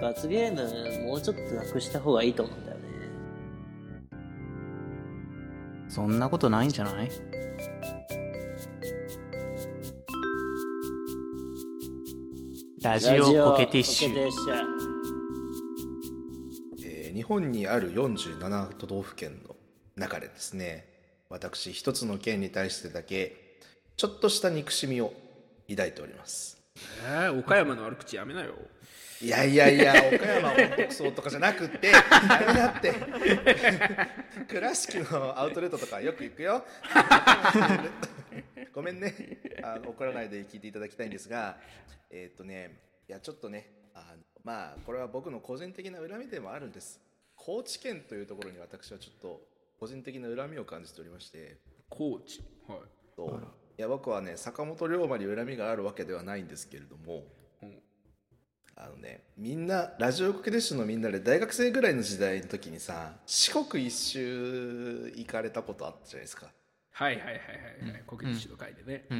[0.00, 0.52] 罰ゲー
[1.02, 2.82] ムもうちょっとなくした方がいいと思うんだよね。
[5.88, 7.10] そんなことないんじゃない？
[12.82, 14.18] ラジオポケティッシュ。
[14.18, 14.82] えー
[17.14, 19.54] 日本にある47都道府県の
[19.96, 20.86] 中でですね
[21.28, 23.58] 私一つの県に対してだけ
[23.96, 25.12] ちょっとした憎しみを
[25.68, 26.58] 抱いております。
[27.06, 28.54] えー、岡山の悪口やめなよ
[29.22, 32.02] いやいやいや岡山本特捜とかじゃなくてや
[32.44, 32.92] めなって。
[34.50, 36.64] 倉敷のアウトレットとかよく行くよ。
[38.74, 39.14] ごめんね。
[39.62, 41.56] あの怒らないで聞いていただきたいんですが
[42.10, 47.00] えーっとねいやちょっとねあのまあこれは僕の個人的な恨みでもあるんです。
[47.36, 49.40] 高知県というところに私はちょっと
[49.78, 51.58] 個人的な恨みを感じておりまして。
[51.88, 52.40] 高知？
[52.66, 52.78] はい。
[53.14, 53.48] そう。
[53.78, 57.41] いや僕はね坂本龍馬に恨みがあるわけではないんですけれども、うん
[58.76, 66.46] あのねみんなラジオコケデッシュのみんなで大学生ぐらいの時代の時にさ四国一周行かれたことあったじゃないですか。
[66.92, 68.02] はいはいはいはいはい。
[68.06, 69.18] 国立の会でね、うん。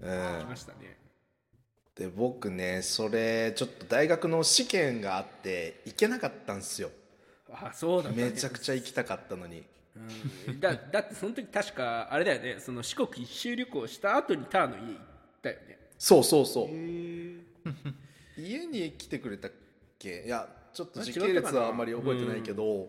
[0.00, 0.40] うん。
[0.40, 0.98] 来ましたね。
[1.94, 6.90] で僕ねそれちょっと大学の試験があって行けなかったんですよ。
[7.52, 8.10] あそうだ。
[8.10, 9.64] ねめちゃくちゃ行きたかったのに。
[10.46, 10.60] うん。
[10.60, 12.60] だだってその時確かあれだよね。
[12.60, 14.96] その四国一周旅行した後にターの家行っ
[15.42, 15.78] たよね。
[15.98, 16.68] そうそうそう
[18.40, 19.50] 家に来てくれたっ
[19.98, 20.22] け？
[20.26, 22.88] いやちょっと時系列はあんまり覚えてないけど、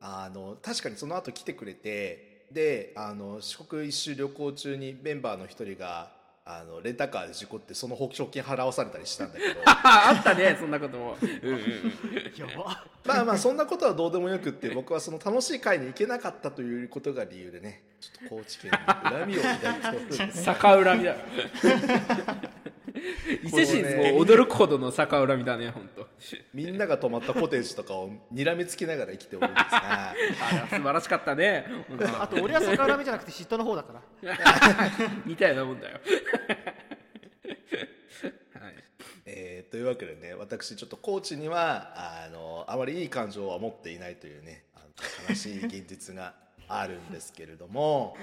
[0.00, 6.16] あの確かにその後来てくれてであの四国一周旅行中にメンバーの一人が
[6.50, 9.60] あのレンタカーで事故ってその保証金払わされたりしたんだけど。
[9.66, 11.16] あ あったねそんなことも。
[11.20, 11.60] うん
[13.04, 21.16] まあまあそんなことはどうでもよくって僕はその楽しい会に行けなかったということが理由でねちょっと高知県に恨みを抱いておるんです 逆恨みだ
[23.42, 26.06] 伊勢神も驚くほどの逆恨みだね本当
[26.54, 30.10] みんなが泊まったコテージとかを睨みつきながら生きておるんですが。
[30.10, 31.66] あれは素晴らしかったね。
[31.88, 34.02] 本 当あと俺は逆恨みじゃなくて嫉妬の方だから。
[35.26, 36.00] 似たようなもんだよ。
[38.60, 38.74] はい。
[39.26, 44.64] えーというわけでね私ちょっと高知にはあのあまりいい感情は持っていないというね
[45.28, 46.34] 悲しい現実が
[46.66, 48.16] あるんですけれども、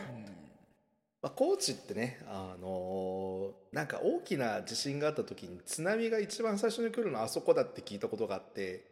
[1.25, 8.85] まあ、高知ってねあのなんか大きな地震があった時に津波が一番最初に来るのはあそこだって聞いたことがあって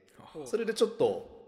[0.46, 1.44] それでちょっと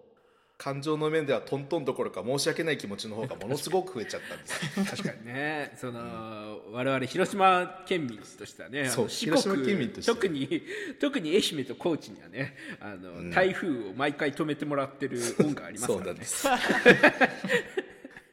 [0.59, 4.85] 感情の面ではトントンどころか申し訳ない気持ちの方がものすごく増えちゃったんです。
[5.03, 5.75] 確かにね。
[5.75, 10.11] その、我々広島県民としてはねそう広島県民として。
[10.11, 10.63] 特に
[10.99, 16.19] 特に愛媛と高知にはねあの、台風を毎回止めてもらってる恩がありますそうからね。
[16.19, 16.47] なんです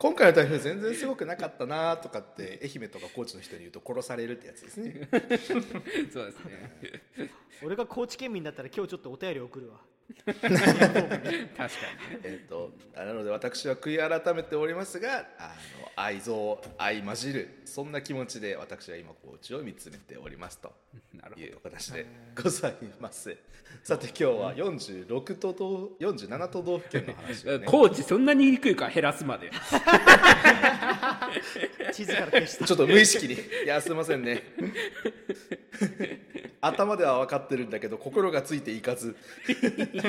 [0.03, 5.09] 今回の台風全然すごくなかったなとかって愛媛とか高知の人に言うと殺されるってやつですね。
[6.13, 7.31] そうですね。
[7.63, 9.79] 俺が高知県民だったら今日ちょっとお便り送るわ
[10.25, 10.61] 確かにね。
[12.25, 20.73] えっとなので私は悔い改めておりますがあの愛憎愛混じるそんな気持ちで私は今高知を見つめておりますと。
[21.15, 22.07] なるほいう形で
[22.41, 23.37] ございます。
[23.83, 27.61] さて今日は46都道47都道府県の話ね。
[27.67, 29.51] 高知そんなに言いか減らすまで。
[31.93, 32.65] 地図から消した。
[32.67, 33.35] ちょっと無意識に。
[33.35, 34.43] いやすいませんね。
[36.61, 39.17] 頭では分かってるんだけど心がついていかず。
[39.49, 40.02] えー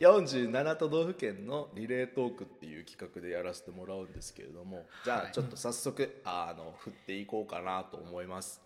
[0.00, 8.62] 47都道府県のリレートークっていう企画でやらせてもらうんですけれどもじゃあちょっと早速あの振っていこうかなと思います。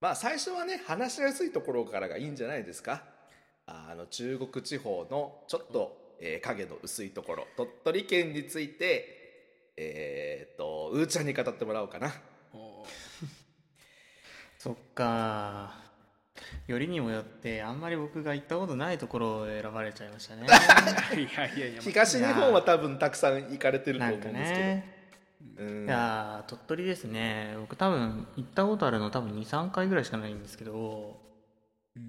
[0.00, 3.04] まあ最初はね話しやすいところからがいいんじゃないですか。
[3.66, 12.12] あの中国地方のちょっと、えー影の薄いところ鳥取県についてえーっとうーちゃんに語ってもらおうかな。
[14.58, 15.81] そっか
[16.66, 20.46] よりにもよってあんまり僕が行ったことないところを選ばれちゃいましたね。
[21.14, 25.02] いやいやいや東日本は多分たくさん行かれてると思うんですけど、ね
[25.58, 25.84] うん。
[25.86, 27.54] いやー鳥取ですね。
[27.58, 31.20] 僕多分行ったことあるの多分23回ぐらいしかないんですけど。
[31.96, 32.00] う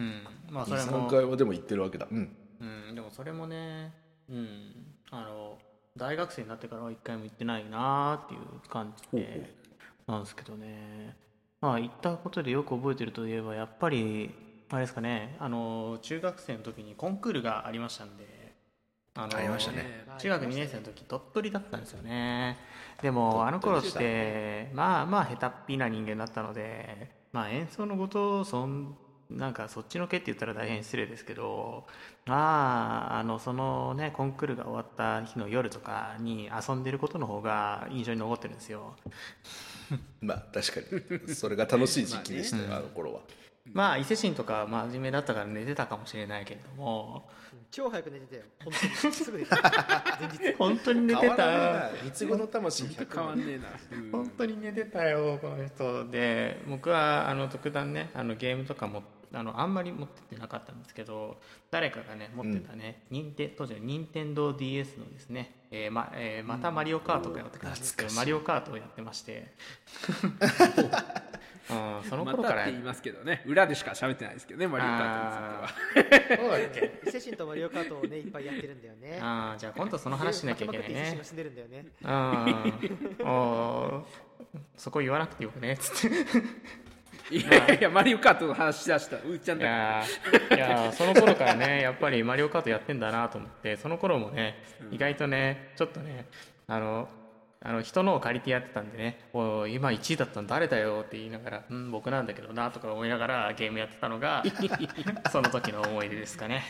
[0.00, 0.24] ん。
[0.48, 2.06] まあそれも23回はでも行ってるわけだ。
[2.10, 2.36] うん。
[2.60, 3.92] うん、でもそれもね、
[4.28, 5.58] うん、あの
[5.96, 9.50] 大学生になってからは一回も行ってないなーっていう感じで
[10.06, 11.16] なんですけどね
[11.60, 14.30] まあ行ったことでよく覚えてるといえばやっぱり
[14.70, 15.36] あれですかね。
[15.38, 18.40] あの中学生の時にコンクールがありましたんで。
[19.14, 20.04] あのありましたね。
[20.18, 22.58] 中学2年生の時鳥取だったんですよね。
[23.02, 28.96] でもあの頃ってまあまあ下手っぴな人間だったのでまあ演奏のことをそん
[29.30, 31.86] なんかそっちのけって言ったら大変失礼ですけど
[32.26, 38.96] まああのそのねコンクールが終わった日の夜とかに遊んでることの方が印象に残ってるんですよ
[40.20, 40.96] まあ確か
[41.26, 43.20] にそれが楽しい時期でしたよ、あの頃は。
[43.72, 47.28] まあ伊勢神とか真面目だったから寝てたかもしれないけれども。
[47.70, 48.42] 超早く寝てたよ。
[48.64, 49.12] 本当に。
[49.14, 49.56] すぐ寝た。
[50.20, 50.56] 前日。
[50.56, 51.90] 本当に寝てた。
[52.02, 54.10] 三つ子の魂本当100変わんねえな、うん。
[54.10, 56.60] 本当に寝てたよこの人で。
[56.66, 61.38] 僕はあの特段ねあのゲームとかもあのあんまり持ってってなかったんですけど
[61.70, 69.52] 誰かがね持ってたね、任天当時の任天堂 d s のですね、えーまえーまたマリオカートがやってくるんですけど、マリオカートをやってまして、
[71.70, 72.56] うん、そのま頃から。
[72.56, 76.40] たって言いますけどね裏でしか喋ってないですけどねマリオカートについては。
[76.50, 77.00] そうだっけ？
[77.08, 79.18] 伊勢神とマリオカートをねいっぱいやってるんだよね。
[79.22, 80.94] ああじゃあ今度その話しなきゃいけないね。
[80.94, 81.86] で伊勢神が住んでるんだよね。
[82.02, 83.26] うん。
[83.26, 84.04] おー。
[84.76, 86.16] そこ言わなくてよくねつって
[87.30, 96.26] いやいやマリオカートの話しだしたうーちゃんいだやーいやーその頃からね やっぱりマリオカートやってんだなと思ってその頃もね意外とねちょっとね
[96.66, 97.08] あの
[97.62, 104.42] あの人のを借りてやってたんでね「おい今1位だったの誰だよ」って言いながら「うん僕なんだけどな」とか思いながらゲームやってたのが
[105.30, 106.62] その時の思い出ですかね。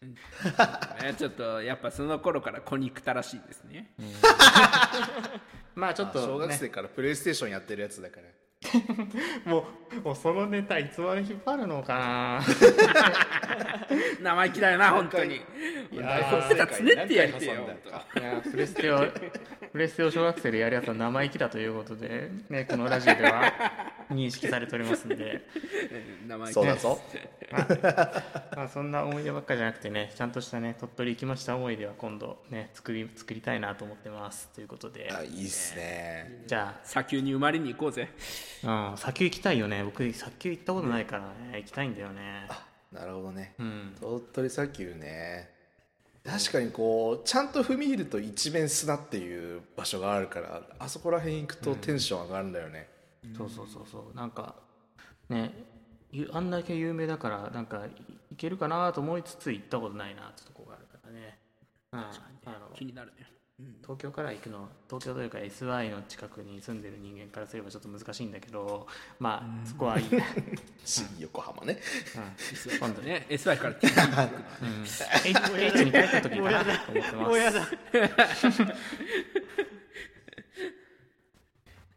[0.00, 3.92] ねちょっとやっぱその頃から子憎たらしいですね。
[5.74, 8.28] まあちょっと、ね、小学生からプレイステーションやってるやつだから
[9.44, 9.64] もう
[10.04, 12.40] もうそのネタいつまで引っ張るのかな。
[14.20, 15.36] 生意気だよな本当に。
[15.36, 15.40] い
[15.96, 16.22] や
[18.42, 19.06] プレステを
[19.72, 23.52] プレステを小学生でやるやつは生意気だということで、ね、このラジオでは
[24.10, 27.00] 認識されておりますんで、うん生意気そうだぞ。
[28.56, 34.48] まあ、そんな思い出ばっかじゃなくてねちゃんとしたね鳥取行きました思い出は今度ね作り作りたいなと思ってます。
[34.54, 35.10] ということで。
[35.12, 36.44] あいいっすね。
[36.46, 38.08] じゃ砂丘に生まれに行こうぜ。
[38.08, 39.84] あ、うん、砂丘行きたいよね。
[39.84, 41.58] 僕砂丘行ったことないからね。
[41.58, 42.48] 行きたいんだよね。
[42.92, 43.54] なるほどね。
[43.58, 43.96] うん。
[44.00, 45.54] 鳥取砂丘ね。
[46.24, 52.88] 確かにこうちゃんと踏み入ると一面砂っていう場所があるからあそこら辺行くとテンション上がるんだよね、
[53.36, 54.16] そうそうそうそう。
[54.16, 54.56] なんか
[55.28, 55.54] ね
[56.10, 57.90] ゆあんだけ有名だからなんかい
[58.30, 61.38] 行けるかなと思いつつ行ったことないなってとこがあるからね、
[61.92, 62.10] うん、あ
[62.58, 63.26] の気になるね
[63.80, 68.86] 東京から行くの東京というか SY の近くに住んでる人間からすればちょっと難しいんだけど
[69.18, 70.22] まあそこはいい、うん、
[70.84, 71.78] 新横浜ね。
[72.78, 74.94] 今度ね、 ね SY からうん、H,
[75.74, 77.14] H に帰った時かなと思ってます。
[77.14, 77.62] もうやだ。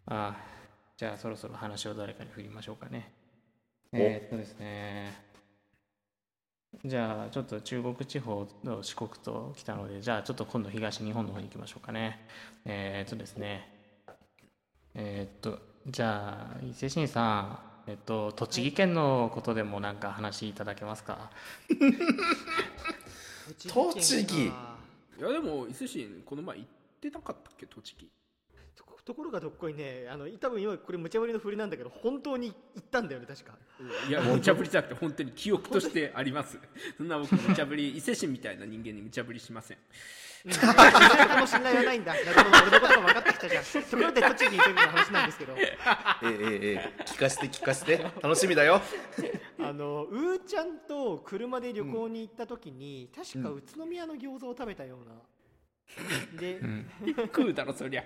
[0.07, 0.49] ああ。
[0.95, 3.13] じゃあそろそろ話を誰かに振りましょうかね。
[3.93, 4.98] えー、っとですね
[6.85, 12.25] じゃあちょっと中国地方と四国と来たのでじゃあちょっと今度東日本の方に行きましょうかね。
[12.63, 13.69] えー、っとですね。
[14.95, 21.29] えー、っとじゃあ伊勢神さんえっと栃木県のことでもなんか話いただけますか？
[23.67, 24.51] 栃木い
[25.19, 26.67] やでも伊勢神この前行っ
[27.01, 27.65] てなかったっけ？
[27.65, 28.09] 栃木
[29.09, 33.53] とところがどっこいねあの多分今これ無茶ぶりの振りなんだけど本当に行ったんだよね確か。
[34.07, 36.59] いや無茶ぶりじゃなくて本当に記憶としてあります。
[36.95, 39.77] そんな僕無茶ぶり伊勢神みたいな人間に無茶ぶりしません。
[39.77, 42.13] うんそこの信頼はないんだ。
[42.13, 43.63] なるほど俺のことが分かってきたじゃん。
[43.83, 45.53] ところで栃木に行くの話なんですけど。
[45.57, 45.77] ええ
[46.23, 47.03] ええ。
[47.05, 47.97] 聞かせて聞かせて。
[48.21, 48.79] 楽しみだよ。
[49.59, 55.15] あのうーちゃんと車で旅行に行った時に、確か宇都宮の餃子を食べたような、
[56.39, 56.59] で、
[57.25, 58.03] 食うだろそりゃ。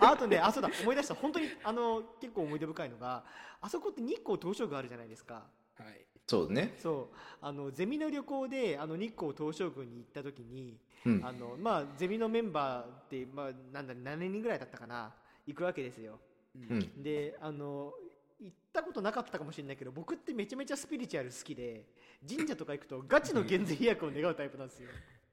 [0.00, 1.14] ああとねあそうだ思い出した。
[1.14, 3.24] 本当にあの結構思い出深いのが
[3.60, 5.34] あそこって日光東照宮あるじゃないですか。
[5.34, 6.06] はい。
[6.26, 6.74] そうね。
[6.78, 7.16] そう。
[7.40, 11.24] あのゼミの旅行であの日光東照宮に行った時に、うん。
[11.24, 15.12] あのまあゼミのメンバーって、まあ、なんだ7人ぐらいだったかな。
[15.46, 16.18] 行くわけですよ。
[16.56, 17.02] うん。
[17.02, 17.92] であの
[18.40, 21.84] 行ったことなかったかもしれないけど僕ってめちゃめちゃスピリチュアル好きで
[22.28, 24.88] 神社とか行くとガチの減税飛躍を願うタイプなんですよ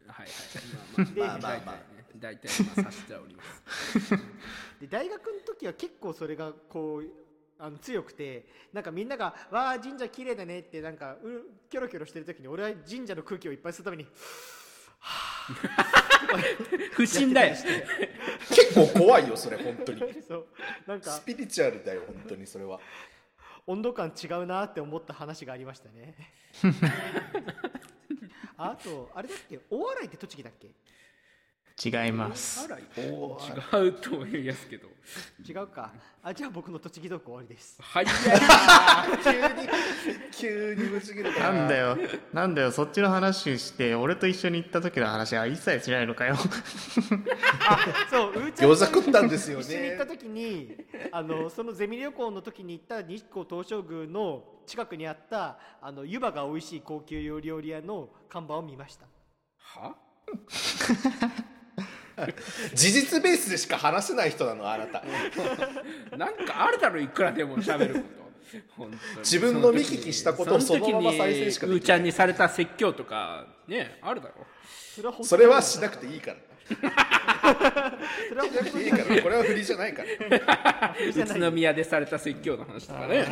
[0.07, 1.13] はいはい。
[1.13, 1.79] でまあまあまあ
[2.19, 2.49] 大体ね。
[2.49, 3.61] 大体まあ察してはおります。
[4.81, 7.05] で大学の時は結構それがこう
[7.57, 14.07] あの強くてなんかみんなが「わあ神社綺麗だね」ってなんかうキョロキョロしてる時に俺は神社の空気をいっぱいするために
[16.93, 17.55] 不審だよ。
[18.49, 20.01] 結構怖いよそれ本当に。
[20.27, 20.47] そう。
[20.85, 22.79] なんかスピリチュアルだよ本当にそれは。
[23.67, 26.15] 温度感違うなって思った話がありましたね
[28.61, 30.69] あとあれだっけ大洗って栃木だっけ？
[31.83, 32.67] 違います。
[32.97, 33.01] 違
[33.87, 34.87] うと思いますけど。
[35.47, 35.93] 違うか。
[36.21, 37.77] あじゃあ僕の栃木トーク終わりです。
[37.81, 38.11] 早い。
[40.31, 41.65] 急にぶち切れたな。
[41.65, 41.97] んだよ。
[42.33, 42.71] なんだよ。
[42.71, 46.35] そっちの話して俺と一緒に行った時の話は一切しないのかよ。
[48.09, 49.63] そううーちゃんと餃子食ったんですよね。
[49.63, 50.75] 一緒に行った時に
[51.13, 59.05] あのそのゼミ旅行の時に行った日光東照宮の近くにあったあの湯葉が美味しい高級料理屋の看板を見ました。
[59.57, 59.95] は？
[62.73, 65.03] 事実ベースでしか話せない人なのあなた。
[66.17, 68.01] なんかあるだろいくらでも喋るこ
[68.77, 69.01] 本当に。
[69.19, 71.77] 自分の見聞きしたことをそのまま再生しかできない。
[71.77, 74.45] うーちゃんにされた説教とかねあるだろ
[74.95, 76.37] それは本当それはしなくていいから。
[78.29, 79.21] それはしなくていいから。
[79.21, 80.95] これは振りじゃないから。
[81.01, 83.25] 宇都宮でされた説教の話とかね。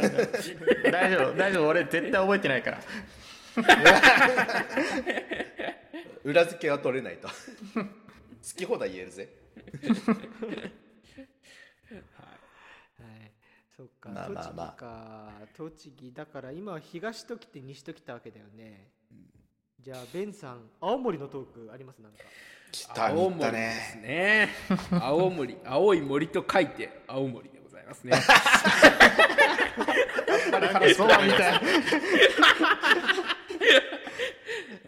[0.92, 1.68] 大丈夫大丈夫。
[1.68, 2.80] 俺絶対覚えてないから。
[6.24, 7.30] 裏付けは取れないと
[8.48, 9.30] 好き放題言えるぜ。
[9.60, 9.66] は
[13.04, 13.32] い、
[13.76, 14.68] そっか、まあまあまあ。
[14.68, 15.32] 栃木か。
[15.56, 16.14] 栃木。
[16.14, 18.90] だから今は東ときて西ときたわけだよね、
[19.80, 22.02] じゃあベンさん青森のトークあります？
[22.02, 22.20] なんか。
[22.72, 24.02] 来た青森ですね。
[24.02, 24.50] ね
[24.92, 25.58] 青森。
[25.66, 28.14] 青い森と書いて青森でございますね。
[30.96, 31.62] そうみたい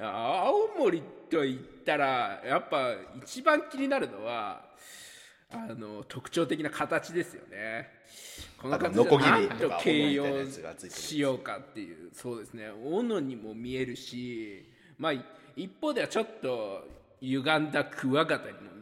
[0.02, 4.62] 青森と言ったらやっぱ一番気になるのは
[5.52, 7.90] あの特徴的な形ですよね。
[8.62, 10.26] この形ノコギリ何と形容
[10.90, 12.10] しようかっていう。
[12.14, 12.70] そうですね。
[12.70, 14.66] 斧にも見えるし
[14.98, 15.14] まあ
[15.56, 16.88] 一方ではちょっと
[17.22, 18.79] 歪んだクワガタにも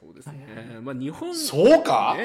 [0.00, 2.16] そうですね、まあ日本そうか？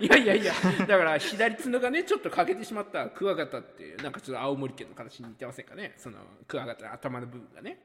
[0.00, 0.52] いやいやいや。
[0.86, 5.94] だから左角がねちょっと欠けてしまったクワガタっていうなんかちょっと青森県の形に似てませんかね？
[5.96, 7.84] そのクワガタの頭の部分がね。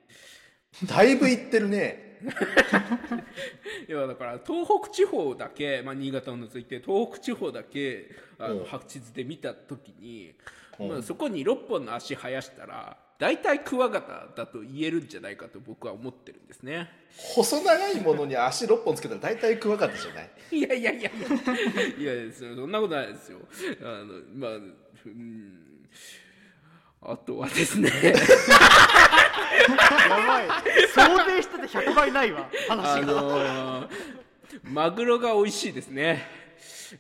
[0.88, 2.18] だいぶいってるね。
[3.88, 10.34] いやだから東北地方だけ、まあ、新潟を除いて東北地方だけあうんの白地図で見た時に、
[10.80, 10.86] う。
[10.86, 16.90] んまあ、そこに6本の足生やしたら大体クワガタだと言えるんじゃないかと僕は思ってるんですね。
[17.36, 20.30] 細長いものに足6本つけたら大体クワガタじゃない？
[20.52, 21.12] いやいやいや
[21.98, 23.40] いやいやそんなことないですよ。
[23.82, 24.52] あのまあ
[25.06, 25.60] うん
[27.02, 27.90] あとはですね。
[27.90, 28.14] や
[30.28, 30.48] ばい。
[30.94, 33.90] 想定してて100倍ないわあ話が、の
[34.64, 36.24] マグロが美味しいですね、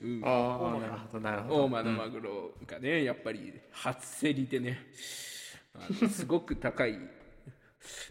[0.01, 0.27] うん、あ
[0.75, 1.63] あなるほどなるほど。
[1.65, 4.87] 大間のマグロがね、やっぱり初競りでね
[6.09, 6.97] すごく高い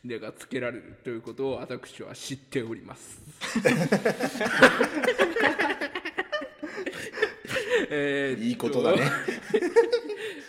[0.04, 3.22] 値がつけられるということを私は知っております。
[7.90, 9.02] えいいことだね。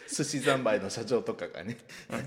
[0.07, 1.77] 寿司三昧の社長とかがね。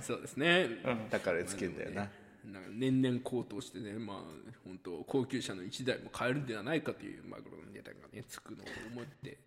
[0.02, 0.68] そうですね、
[1.10, 2.10] だからつけんだよな。
[2.44, 4.18] なんか年々高騰してね、まあ、
[4.64, 9.38] 本当高級車の1台も買えるんではないかというマグロの値段がねつくのを思って。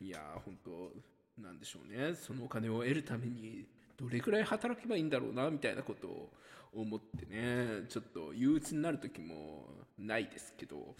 [0.00, 2.14] いやー本当なんでしょうね。
[2.14, 3.66] そのお金を得るために
[4.02, 6.32] どれくらい働けばいいんだろうなみたいなことを
[6.74, 10.96] 思ってねちょっと憂鬱になる時もないですけど。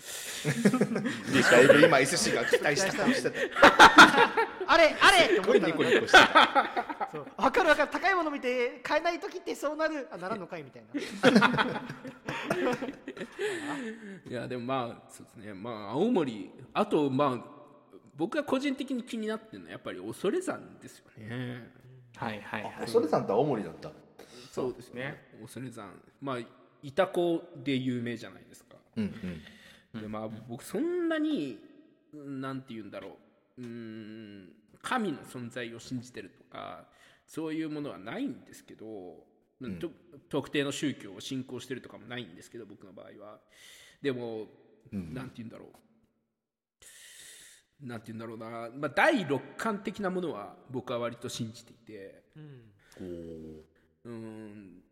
[1.51, 3.37] だいぶ今 SC が期待した顔してた。
[4.69, 7.09] あれあれって思ったニコのニコしてた。
[7.11, 7.91] そう分かる分かる。
[7.91, 10.07] 高いもの見て買えない時ってそうなる。
[10.13, 11.01] あならんのかいみたいな。
[14.31, 15.55] いやでもまあそうですね。
[15.55, 17.53] まあ青森あとまあ
[18.15, 21.82] 僕が個人的に気になってるのはやっぱり恐山ですよね。
[22.17, 22.89] はいはいはい。
[22.89, 23.91] それさんと青森だった。
[24.51, 25.31] そうですね。
[25.41, 25.91] 恐山。
[26.21, 26.39] まあ
[26.83, 29.15] イタコで有名じゃないですか、うん
[29.95, 30.01] うん。
[30.01, 31.59] でまあ僕そんなに
[32.13, 33.17] うんなんて言うんだろ
[33.59, 33.63] う。
[33.63, 34.49] うーん
[34.83, 36.85] 神の存在を信じてるとか
[37.27, 38.85] そういうものはないんですけど、
[39.81, 39.91] と
[40.29, 43.39] 特定の宗教を信仰してるとかもないんですけど僕の場合は。
[44.03, 44.49] でも、
[44.91, 45.69] なんて言うんだろう
[47.83, 52.23] なんて言うんだろうな、まあ、第六感的なものは僕は割と信じていて、
[54.05, 54.83] うん。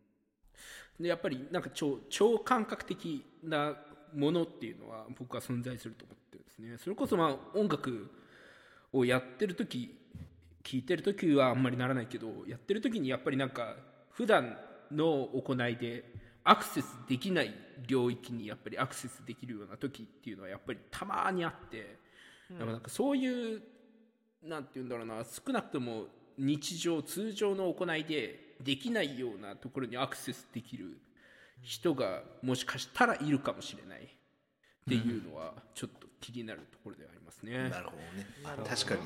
[0.99, 3.75] でやっぱりなんか超超感覚的な
[4.13, 6.77] ものっていうのは僕は存在すると思ってるんですね。
[6.77, 8.11] それこそまあ音楽
[8.93, 9.97] をやってる時
[10.63, 13.75] 聴いてる時はあんまりならないけどやってる時にやっぱりなんか
[14.11, 14.57] 普段
[14.91, 16.03] の行いで
[16.43, 17.53] アクセスできない
[17.87, 22.00] 領域にやっぱりアクセスできるような時っていうのはやっぱりたまにあって、
[22.53, 23.61] だからなんかそういう
[24.43, 26.05] なんて言うんだろうな少なくとも
[26.37, 30.97] 日常通常の行いでできないようなところにアクセスできる
[31.61, 34.03] 人がもしかしたらいるかもしれない。
[34.03, 37.69] っていうのはちょっと気になるところではありますね。
[37.69, 38.25] なるほどね。
[38.43, 39.01] あ確かに。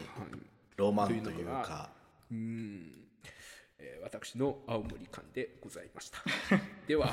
[0.78, 1.90] ロマンというか。
[2.32, 2.92] うん。
[3.78, 6.24] えー私の青森感でございました。
[6.88, 7.12] では、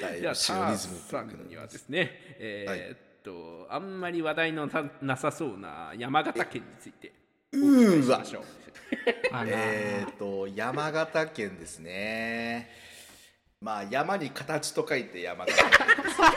[0.00, 7.12] だいぶじゃあ、ターシオリズムさんにはですね、えーっと、あんまり話題のななさそうな山形県について。
[7.52, 7.56] う。
[7.58, 8.22] ーわ。
[9.48, 12.70] えっと山形県ですね。
[13.60, 15.76] まあ山に形と書いて山形県で
[16.10, 16.28] すね。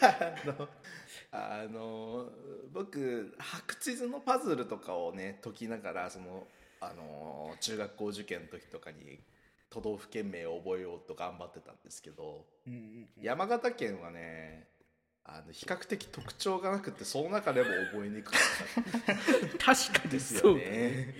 [0.00, 0.68] あの
[1.32, 2.30] あの
[2.72, 6.46] 僕白地図のパズルとかをね解きながらその
[6.80, 9.20] あの中学校受験の時とかに
[9.70, 12.46] 都道府県名を覚えようと頑張ってたんですけど
[13.20, 14.68] 山形県はね
[15.28, 18.40] あの比較的特徴がなくてその中でも覚えにくかっ
[19.58, 19.58] た。
[19.74, 21.14] 確かにですそうよね。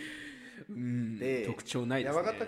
[0.70, 2.22] うんで特徴ないですね。
[2.22, 2.46] 山形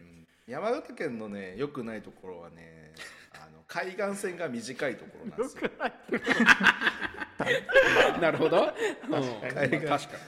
[0.00, 0.28] うん。
[0.46, 2.92] 山形県のね良くないところはね
[3.32, 5.70] あの海岸線が短いところなんですよ。
[8.20, 8.70] なるほど、 うん、
[9.48, 10.18] 海岸確か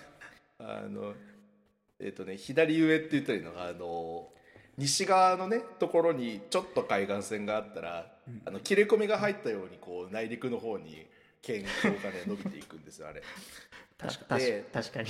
[0.61, 1.17] あの
[1.99, 4.33] えっ、とね左上って言ったらいいのがあの
[4.79, 8.07] 西側のねところにちょっと海岸線があったら、
[8.45, 11.07] あの切れ込みが入ったようにこう内陸の方に
[11.43, 13.23] 県境がね伸びていくんですよあれ。
[13.99, 15.09] 確かで確かに。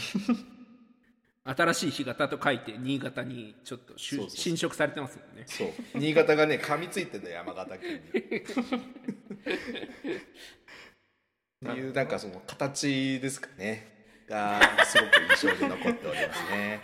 [1.43, 4.39] 新しい干潟と書いて新潟にちょっとしゅそうそうそう。
[4.39, 5.45] 侵食されてますもんね。
[5.47, 5.69] そう。
[5.95, 8.21] 新潟がね噛みついてんだよ山形県に。
[11.71, 14.01] っていうなんかその形ですかね。
[14.31, 16.81] がすごく印象に残っておりますね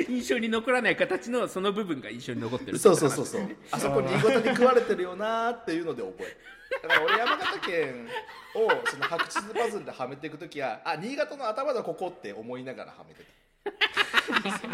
[0.08, 3.42] 印象に残らない形のその部分が印象に残ってるそうそうそうそう。
[3.70, 6.36] あそこ新潟に食われてるよなーっていうので覚える。
[6.82, 8.08] だから俺山形県
[8.54, 13.22] をその白地図パズルではめていく時はあ新潟の頭だここって思いながらはめて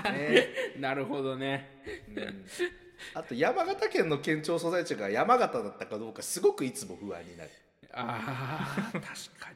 [0.03, 0.49] た、ね
[0.79, 1.83] なるほどね。
[2.17, 2.47] うん、
[3.15, 7.51] あと山形県の県庁所在地が山形だったかどうかすごくいつも不安になる。
[7.93, 9.05] ああ確
[9.39, 9.51] か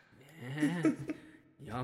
[0.58, 0.96] にね。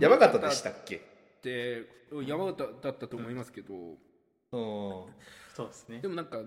[0.01, 1.10] 山形でしたっけ？
[1.43, 3.97] 山形だったと思いますけど、うん。
[5.55, 6.01] そうですね。
[6.01, 6.43] でもなんか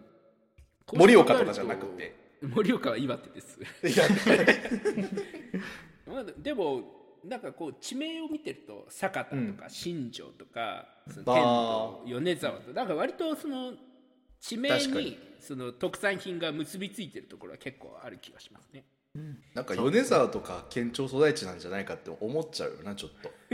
[0.91, 2.21] 盛岡とかじゃなくて。
[2.41, 3.57] 盛岡は岩手です。
[6.37, 6.81] でも
[7.23, 13.73] なんかこう地名を見てると酒田とか新庄とか、その天童米沢となんか割とその
[14.39, 15.33] 地名に。
[15.43, 18.85] その特産品が結びついてるところは結構ある気がしますね
[19.53, 23.31] なんか米沢とか県庁所在地なんじゃないかって思っちゃうよなちょっと。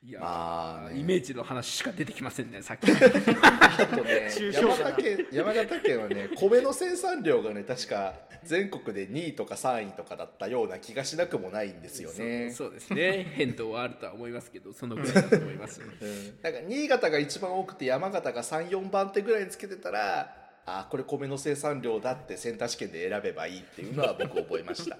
[0.00, 1.00] いや、まあね。
[1.00, 2.86] イメージの話しか出てきませんねさっき。
[2.86, 2.94] ね
[4.52, 8.14] 山形県山形県はね米の生産量がね確か
[8.44, 12.50] 全国で2位とか3位とかだったような気がしなくもないんですよね。
[12.50, 13.26] そうそうですね。
[13.36, 16.38] 変動はあるとは思いますけどそのぐらいだと思いますうん。
[16.42, 20.37] なんか新潟が一番多くて山形が34番手ぐらいにつけてたら
[20.70, 24.98] あこれ米の生産量だってセンター試験で選べばいいっていうのは僕覚えました。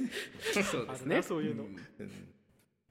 [0.62, 1.22] そうですね。
[1.22, 1.64] そういうの。
[1.64, 1.76] ん。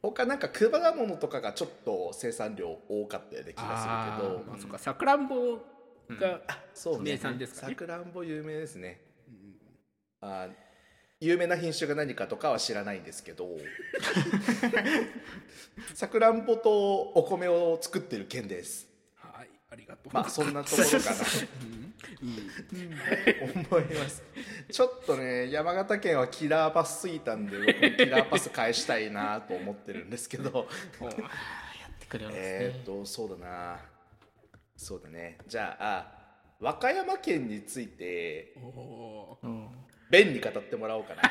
[0.02, 4.40] 他なんか果物とかがちょっと生産量多かったような気があするけど。
[4.44, 4.78] ーまあそうか。
[4.78, 5.60] さくらんぼ
[6.10, 6.42] が、
[6.74, 7.12] そうね。
[7.12, 7.74] 名産ですかね。
[7.74, 9.02] さくらんぼ有名ですね、
[10.22, 10.48] あ
[11.20, 13.50] 有名な品種が何かとかは知らないんですけど。
[15.94, 18.88] さくらんぼとお米を作ってる県です。
[19.16, 21.02] はいありがとうまあそんなところかな。
[21.02, 21.06] と
[23.70, 24.24] 思います。
[24.72, 30.68] ちょっとね山形県はキラーパスすぎたんで僕もキラーパス返したいなと思ってるんですけど。
[31.02, 33.80] やってくれるんですね、えーっとそうだな。
[34.78, 35.38] そうだね。
[35.48, 36.08] じゃあ
[36.60, 39.68] 和歌山県についておうん
[40.10, 41.22] ベンに語ってもらおうかな。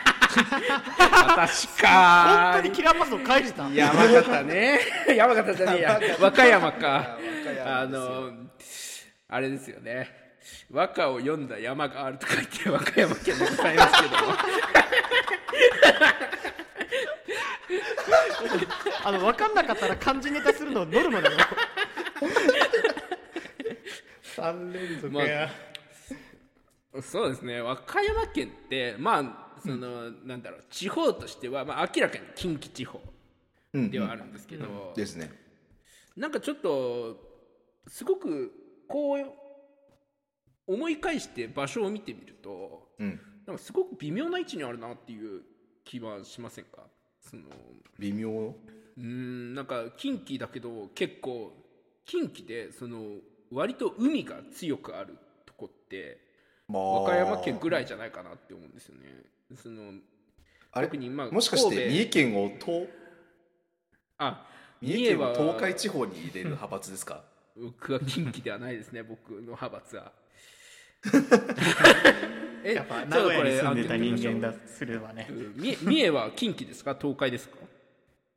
[1.29, 3.69] 私か本当にキラーパスを返した？
[3.71, 4.81] 山形ね。
[5.17, 6.01] 山形じゃねえや。
[6.21, 6.89] 和歌山か。
[6.89, 8.33] 和歌山あの
[9.29, 10.24] あれですよね
[10.71, 14.17] 和歌を読んだ山があると書いて和歌山県でございますけども。
[19.05, 21.37] あの分かんなかったら漢字ネタするのノルマだよ。
[24.37, 25.51] 3連続まあや、
[27.03, 27.61] そうですね。
[27.61, 33.01] 和歌山県ってまあその、なんだろう地方としては、まあ、明らかに近畿地方
[33.73, 35.31] うんではあるんですけど、ですね。
[36.17, 37.19] なんかちょっと
[37.89, 38.53] すごく
[38.87, 39.19] こう
[40.67, 43.21] 思い返して場所を見てみるとうん。
[43.47, 45.43] なんかすごく微妙な位置にあるなっていう
[45.85, 46.83] 気はしませんか？
[47.21, 47.43] その
[47.99, 48.31] 微妙？
[48.31, 51.53] うーんなんか近畿だけど結構
[52.07, 53.01] 近畿でその
[53.53, 56.19] 割と海が強くあるとこって
[56.69, 57.01] まあ。
[57.03, 59.03] 和歌山県ぐらいじゃないかなって思うんですよね。
[59.63, 59.93] その
[60.73, 60.87] あれ？
[60.87, 62.89] 特にまあもしかして三重県を東
[64.17, 64.47] あ
[64.81, 67.25] 三重県をは東海地方に入れる派閥ですか？
[67.61, 70.13] 僕は近畿ではないですね僕の派閥は。
[72.65, 75.27] えやっぱ名古屋に住んでた人間だだすればね。
[75.57, 76.97] 三重三重は近畿ですか？
[77.01, 77.57] 東海ですか？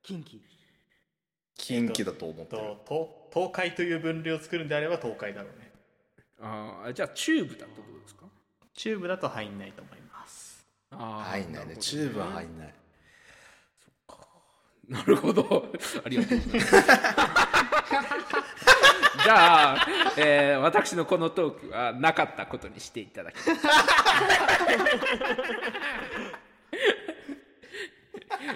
[0.04, 0.40] 近畿。
[1.56, 2.62] 近畿だと思ってる。
[2.86, 5.72] と東東海という分類を作るんであれば東海だろうね。
[6.40, 8.26] ああじゃあ中部だとどうですか？
[8.74, 10.68] 中部だと入んないと思います。
[10.92, 11.78] あー入んないね。
[11.78, 12.74] 中部は入んない。
[14.88, 15.70] なるほど。
[16.06, 16.76] ありがとうございます。
[19.24, 23.52] じゃあ、えー私のこのトークはなかったことにしていただきます。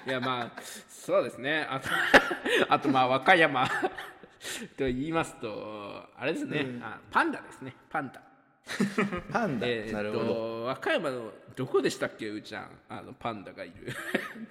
[0.06, 1.68] いやまあそうですね。
[1.70, 1.90] あと
[2.70, 3.72] あとまあ和歌山と
[4.80, 7.76] 言いますとあれですね、あパンダですね。
[7.90, 8.22] パンダ。
[9.32, 10.26] パンダ、えーなるほど。
[10.26, 12.70] と和歌山のどこでしたっけうーちゃん？
[12.90, 13.94] あのパンダがいる。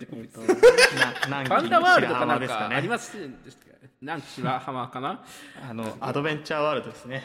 [1.28, 3.79] なパンダワールドかなんかありませんでしたっけ？
[4.00, 5.24] 南紀白浜かな？
[5.68, 7.22] あのアドベンチャーワールドですね。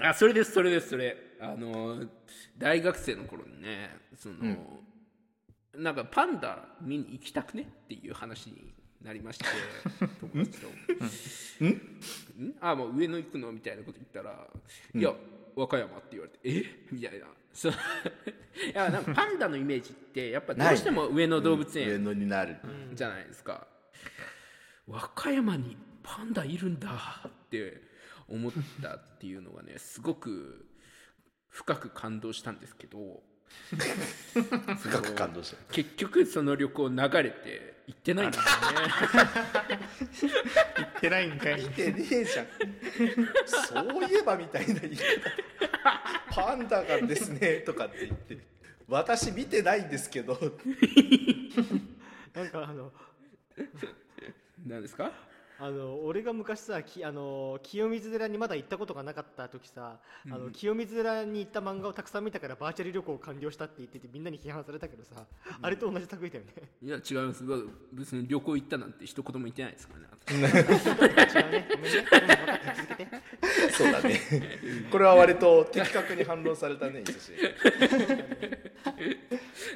[0.00, 1.16] あそれですそれですそれ。
[1.40, 2.04] あの
[2.58, 4.56] 大学生の頃にねその、
[5.76, 9.44] なんかパンダ見に行きたくねっていう話になりまして
[10.20, 10.68] 友達と
[11.64, 11.68] 「ん？
[11.68, 12.54] ん？
[12.60, 14.46] あもう上野行くの?」みたいなこと言ったら
[14.94, 15.12] 「いや
[15.56, 16.86] 和歌山」って言われて「え？
[16.92, 17.26] みたいな。
[17.52, 17.76] そうい
[18.74, 22.56] やなんかパンダのイメージってやっぱどうしても上野動物上園野になる、
[22.92, 23.66] じゃないですか、
[24.88, 26.88] 和歌山にパンダいるんだ
[27.26, 27.82] って
[28.28, 30.64] 思ったっていうのがねすごく
[31.48, 33.22] 深く感動したんですけど
[34.80, 35.56] 深く感動した。
[35.72, 38.52] 結局その旅行流れて行ってないんですよね。
[40.76, 41.62] 行ってないんかい。
[41.62, 42.46] 見てねえじゃん。
[43.46, 45.02] そういえばみたいな言い方。
[46.30, 48.38] パンダがですねとかって言って。
[48.88, 50.34] 私見てないんですけど。
[52.34, 52.92] なんかあの
[54.66, 55.12] 何ですか？
[55.64, 59.96] あの俺が昔さきあの清水寺にまだ行ったことがなかった時さ、
[60.30, 65.24] あの清水寺に行った漫画をたくさん見たからバーチャル旅行を完了したって言っててみんなに批判されたけどさ、
[65.62, 66.52] あれと同じ作品だよね。
[66.82, 67.42] いや違います。
[67.94, 70.08] 別に旅行行ったなんて一言も言ってないですからね。
[70.28, 70.36] 違
[71.48, 71.68] うね。
[71.70, 72.06] ごめんね。
[72.76, 73.08] 続けて。
[73.72, 74.20] そうだね。
[74.92, 77.04] これは割と的確に反論されたね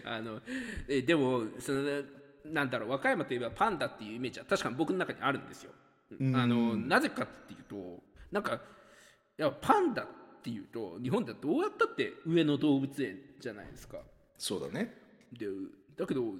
[0.05, 0.43] あの
[0.87, 2.03] えでもその
[2.53, 5.73] なんだろう和歌山といえばパンダっていうイメージは確かに僕の中にあるんですよ。
[6.35, 8.59] あのなぜかっていうとなんかい
[9.43, 10.07] やパンダっ
[10.43, 13.99] ていうと日本ではどうやったって上野動物園じゃないですか。
[14.39, 14.95] そうだね。
[15.33, 15.47] で
[15.97, 16.33] だけどよ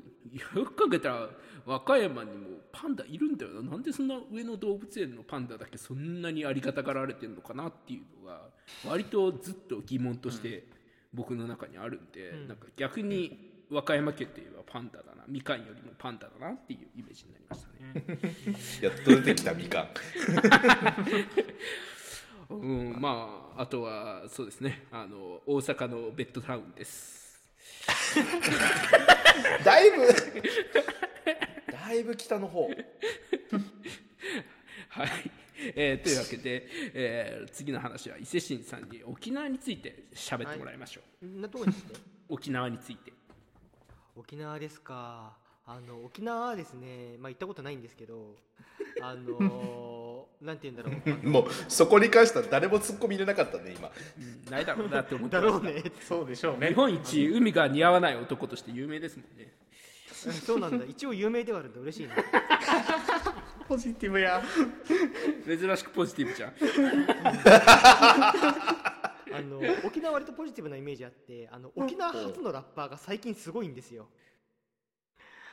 [0.67, 1.29] く考えたら
[1.67, 3.73] 和歌山にもパンダいるんだよな。
[3.73, 8.49] なんでそんな上野動物園のパンダだけそんなにありがたがられてるのかなっていうのが
[8.87, 10.65] 割とずっと疑問として
[11.13, 15.25] 僕の中にあるんで、なんか逆に和歌山県といえばパンダだな。
[15.29, 17.93] みかんよりもパンダだなっていうイメージになりましたね。
[18.83, 19.89] やっと出てきたみかん。
[22.55, 24.87] うん、まああとはそうですね。
[24.91, 27.43] あの大阪のベッドタウンです。
[29.65, 29.97] だいぶ
[31.73, 32.71] だいぶ北の方。
[34.89, 35.09] はい、
[35.77, 41.95] えーというわけで、えー次の話は伊勢神さんに沖縄について喋ってもらいましょう、んなとこにして
[42.29, 43.13] 沖縄について
[44.19, 45.37] 沖縄ですか。
[45.65, 47.17] あの沖縄はですね。
[47.21, 48.35] まあ行ったことないんですけど
[49.01, 51.29] あのーなんて言うんだろう。
[51.29, 53.91] もうそこに関しては誰も突っ込み入れなかったね今。
[54.19, 55.85] うんないだろうなって思ってだまろうね。
[56.01, 56.69] そうでしょうね。
[56.69, 59.53] 日本一海が似合わない男として有名ですもんね。
[60.27, 60.85] うんそうなんだ。
[60.85, 61.81] 一応有名ではあるんだ。
[61.81, 62.17] 嬉しいな。
[63.69, 64.43] ポジティブや。
[65.47, 66.55] 珍しくポジティブじゃん
[69.33, 74.09] あの沖縄割とポジティブなイメージあってあの沖縄初のラッパーが最近すごいんですよ。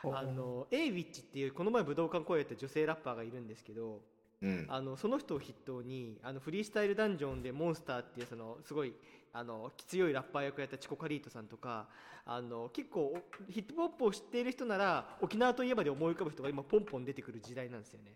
[0.03, 4.01] あの A ウィッチっていうこの前武道館公演やった女性ラッパーがいるんですけど
[4.41, 4.65] うん。
[4.69, 8.93] あのその人を筆頭にあのフリースタイルダンジョンでモンスターっていうそのすごい
[9.33, 11.87] あの強いラッパー役をやったチコカリートさんとか
[12.25, 18.11] あの結構おヒップホップを知っている人なら沖縄といえばで思い浮かぶ人が今ポンポン出てくる時代なんですよね。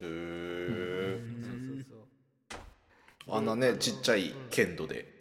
[0.00, 2.15] へえそうそうそう
[3.28, 5.14] あんなねちっちゃい剣道で。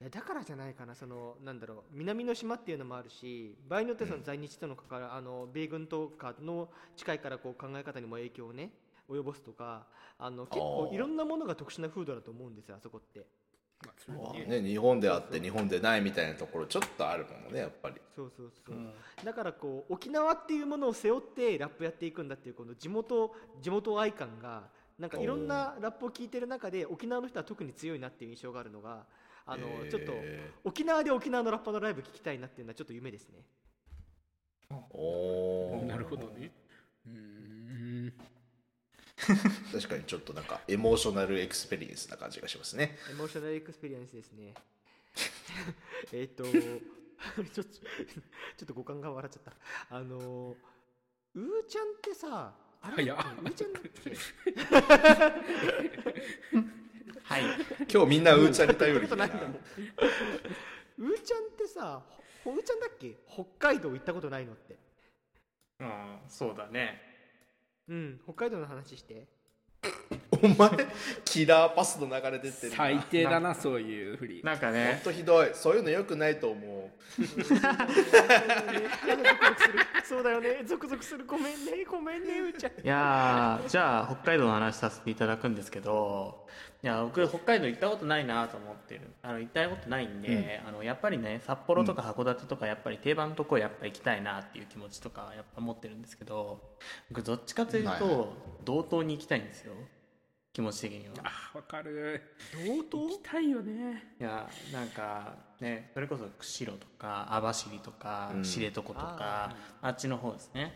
[0.00, 0.94] いやだからじゃないかな。
[0.94, 1.78] そのなんだろう。
[1.92, 8.70] 南の島っていうのもあるし場合によってはその在日との関わる、あの米軍とかの近いからこう考え方にも影響をね
[9.08, 9.86] 及ぼすとか
[10.18, 13.26] あの結構いろんなものが特殊な風土だと思うんですよあそこって。
[14.08, 17.96] まあねね日本であって日本でないみたいなところちょっとあるもんねやっぱり。
[18.14, 18.76] そうそうそう、
[19.24, 24.64] だからこう沖縄っていうものを背負ってラップやっていくんだっていうこの地元地元愛感が
[24.98, 29.04] なんかいろんなラップを聞いてる中で沖縄の人は特に強いなっていう印象があるのが
[29.46, 29.90] あの、へー。
[29.90, 30.12] ちょっと
[30.64, 33.42] 沖縄で沖縄のラッパーのライブ聞きたいなっていうのはちょっと夢ですね。
[34.90, 35.86] おー。
[35.86, 36.50] なるほどね。
[37.06, 37.12] うー
[38.08, 38.12] ん。
[39.72, 42.96] 確かにちょっとなんか emotional experience な感じがしますね。
[43.10, 44.54] emotional experience ですね。
[46.12, 49.96] え っと ちょっと五感が笑っちゃった。
[49.96, 50.56] あの
[51.34, 53.04] うーちゃんってさあれ？
[53.04, 53.44] 早っう。
[53.44, 54.10] ーちゃんだっけ
[57.22, 57.42] はい。
[57.92, 59.00] 今日みんなうーちゃんに頼り。
[59.08, 62.02] ことだなないんだもんうーちゃんってさ
[62.44, 63.16] ほうーちゃんだっけ？
[63.28, 64.76] 北海道行ったことないのって。
[65.80, 67.00] うんそうだね。
[67.88, 69.26] うん北海道の話して
[70.42, 70.70] おお前
[71.24, 72.76] キラーパスの流れ出てるな。
[72.76, 74.40] 最低だなそういうふり。
[74.44, 75.50] なんかほんねとひどい。
[75.54, 77.24] そういうのよくないと思う。
[80.04, 80.62] そうだよね。
[80.64, 81.24] ゾクゾクする。
[81.26, 82.72] ごめんねごめんねうーちゃん。
[82.72, 86.46] いやーじゃあ北海道の話させていただくんですけど
[86.82, 89.00] いや僕北海道行ったことないなと思ってる。
[89.22, 96.60] あの行ったことないんで、あのやっぱりね札幌とか函館とかやっぱり定番のとこやっぱ行きたいなっていう気持ちとかやっぱ持ってるんですけど
[97.10, 98.32] 僕どっちかというはいはと
[98.64, 99.72] 道東に行きたいんですよ
[100.58, 101.14] 気持ち的には。
[101.22, 102.20] あわかる。
[102.66, 104.14] 同行きたいよね。
[104.20, 108.42] いやなんかねそれこそ釧路とか網走とかうん。
[108.42, 110.74] 知床とか、あっちの方ですね。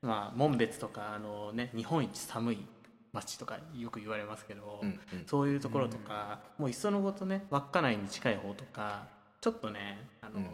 [0.00, 2.64] まあ紋別とかあのね日本一寒い
[3.12, 5.24] 町とかよく言われますけど、うんうん。
[5.26, 9.08] そういうところとか、もういっそのことね稚内に近い方とか
[9.40, 10.46] ちょっとねあの、うん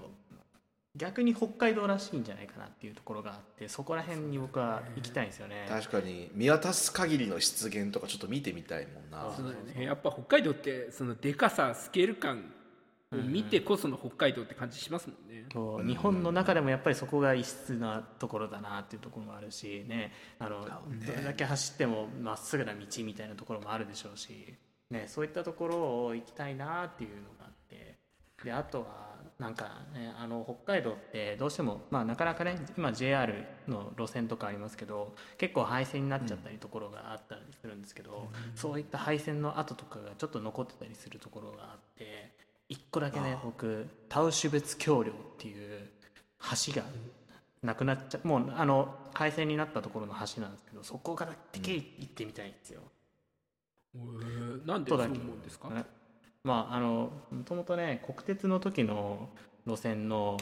[0.95, 5.65] 逆に北海道らしいんじゃないかなっていうところがあってそこら辺に僕は行きたいんですよね。
[5.69, 9.35] 確かに見渡す限りの湿原とかちょっと見てみたいもんな。
[9.35, 9.85] そうだよね。
[9.85, 12.53] やっぱ北海道ってそのでかさスケール感
[13.11, 20.13] を見てこその北海道って感じしますもんね、そう日本の中でもやっぱりそこが異質なところだなっていうところもあるしね。
[20.39, 24.55] あのどれだけ走ってもまっすぐな道みたいなところもあるでしょうし、
[24.91, 27.97] ね、そういったところを行きたいなっていうのがあって。
[28.45, 33.35] であとはなんかねあの北海道ってどうしても、まあ、なかなかね今 JR
[33.67, 42.31] の路線とかありますけど結構廃線になっちゃったりところがあったりするんですけど、そういった廃線の跡とかがちょっと残ってたりするところがあって
[42.69, 45.89] 一個だけね僕タウシュベツ橋梁っていう
[46.67, 46.85] 橋が
[47.63, 52.81] なくなっちゃもうあの廃線になったところの橋なんですけどそこからだけ行ってみたいんですよ。
[53.95, 55.69] へーなんでそう思うんですか？
[55.71, 55.85] ね
[56.45, 59.29] まああのもともとね国鉄の時の
[59.67, 60.37] 路線の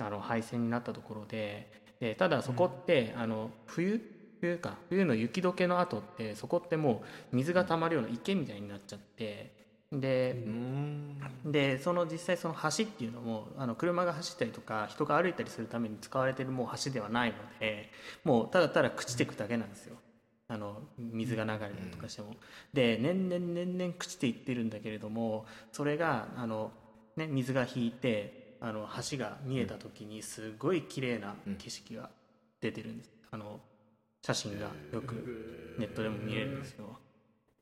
[0.00, 4.00] あの廃線になったところででただそこって、あの冬
[4.40, 9.54] 冬か冬の雪解けの後ってそこってもう水が溜まるような池みたいになっちゃって
[9.92, 11.18] で、うん。
[11.46, 17.90] でその実際その橋っていうのもあの車が走ったりとか人が歩いたりするために使われてるもう橋ではないので
[18.24, 19.96] もうただただ朽ちていくだけなんですよ
[20.48, 22.34] あの水が流れたりとかしても、
[22.72, 26.70] で年々年々朽ちていってるんだけれどもそれがあの、
[27.16, 32.10] ね、水が引いてあの橋が見えた時にすごい綺麗な景色が
[32.60, 33.60] 出てるんです、あの
[34.22, 36.98] 写真がよくネットでも見れるんですよ。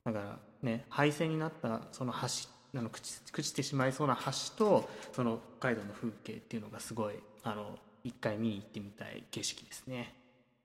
[0.04, 10.14] だからね廃線になったその橋あの朽ち朽ちてしまいそうな橋とその北海道の風景っていうのがすごいあの一回見に行ってみたい景色ですね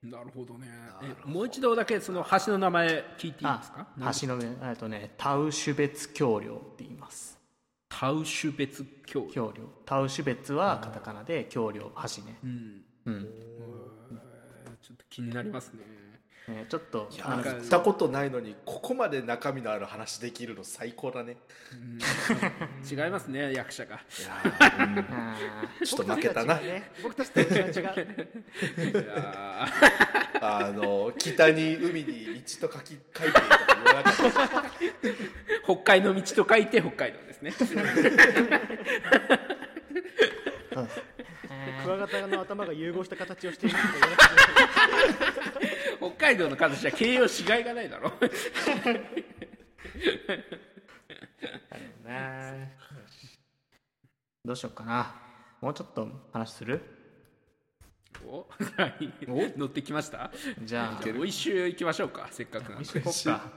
[0.09, 0.67] なるほどね。
[1.01, 3.87] えもう一度だけその橋の名前聞いていいですか？
[4.01, 7.37] あ橋の上えっとねタウシュベツ橋梁って言います。
[7.89, 9.63] タウシュベツ橋橋梁。
[9.85, 12.39] タウシュベツはカタカナで橋梁橋ね。
[12.43, 12.81] うん。
[13.05, 13.23] うん、
[14.81, 15.79] ちょっと気になりますね
[16.47, 21.37] ねちょっとい行ったことないのにここまで中身のある話できるの最高だね。
[22.89, 23.99] 違いますね役者が。
[25.83, 26.59] ちょっと負けたな。
[27.03, 29.11] 僕たちとは違う違う。
[30.39, 33.39] あの北に海に道と書き書いて
[35.63, 37.53] 北海の道と書いて北海道ですね
[41.83, 43.75] クワガタの頭が融合した形をしている。
[45.99, 48.09] 北海道の形は形容しがいがないだろ。
[48.09, 49.01] ー
[52.05, 52.77] ね。
[54.45, 55.15] どうしようかな。
[55.61, 56.81] もうちょっと話する？
[58.25, 59.13] おはい。
[59.57, 60.31] 乗ってきました？
[60.63, 61.03] じゃあ。
[61.03, 62.27] じゃあお一周行きましょうか。
[62.31, 62.87] せっかくなんで。
[62.87, 63.51] 行こっか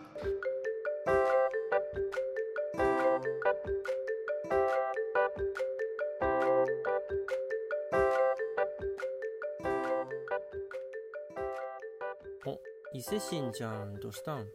[13.11, 14.47] 伊勢神じゃんどうしたん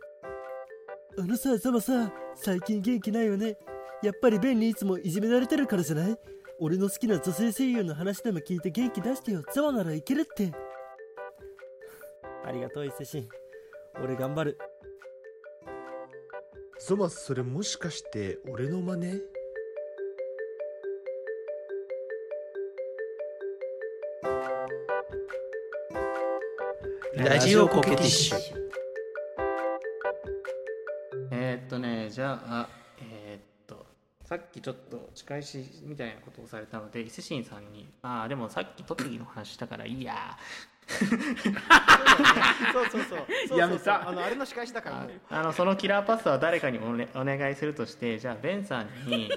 [1.17, 3.57] あのさ、ザマさ、最近元気ないよね。
[4.01, 6.17] やっぱりベンにいつもいじめられてるからじゃない
[6.61, 9.43] 俺の好きな女性声優の話でも聞いて元気出してよ。
[9.53, 10.53] ザマならいけるって。
[12.45, 13.29] ありがとう、伊勢神。
[14.01, 14.57] 俺頑張る。
[16.79, 19.21] ゾマそれもしかして俺の真似
[27.27, 28.37] ラジオコケティッシュ。
[31.31, 33.83] えーっとねじゃあえーっと
[34.23, 40.37] さっきちょっと仕返しみたいなことをされたので伊勢神さんにああでもさっき栃木の話したからいいや。
[40.87, 41.03] そ
[42.81, 43.57] うそうそうそう。
[43.57, 44.07] やめた。
[44.07, 44.97] あのあれの仕返しだから。
[44.97, 49.31] あもうあのそのキラーパスは誰かにお,、ね、お願いするとしてじゃあベンさんに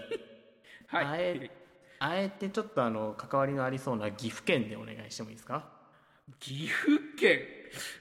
[0.88, 1.05] はい。
[1.07, 1.51] あえ
[2.01, 5.64] あえてちょっとあの関わりのありそうな岐阜県でお願いしてもいいですか？
[6.38, 7.40] 岐阜県？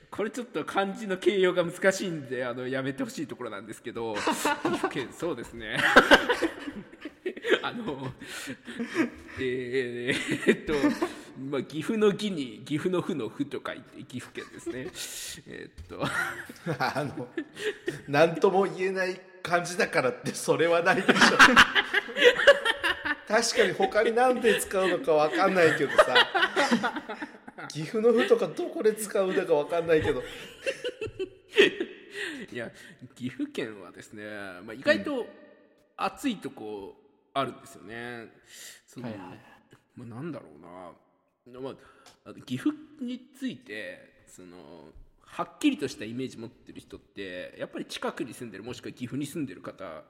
[0.10, 5.78] これちょっと漢字の形容が難しいんであのやめてほしいところなんですけど岐阜県そうですね。
[7.64, 8.14] あの
[9.40, 10.74] えー、えっと、
[11.50, 14.88] まあ、岐阜の義に岐阜の府の府と書いて岐阜県ですね。
[15.48, 16.06] えーっと。
[16.80, 17.28] あの
[18.08, 21.14] 何とも言えない感じだからってそれはないでしょ。
[23.28, 26.16] 確かに他に何で使うのか分かんないけどさ。
[27.70, 30.24] 岐阜の府とかどこで使うのか分かんないけど。
[32.52, 32.72] いや
[33.16, 34.24] 岐阜県はですね、
[34.64, 35.28] まあ、意外と
[35.98, 36.96] 暑いとこ
[37.34, 38.32] あるんですよね。
[38.86, 39.40] そのはいはい
[39.96, 41.76] まあ、なんだろうな、ま
[42.26, 50.04] あ、岐阜についてそのはっきりとしたイメージ持ってる人ってやっぱり近くに住んでるもしくは岐阜に住んでる方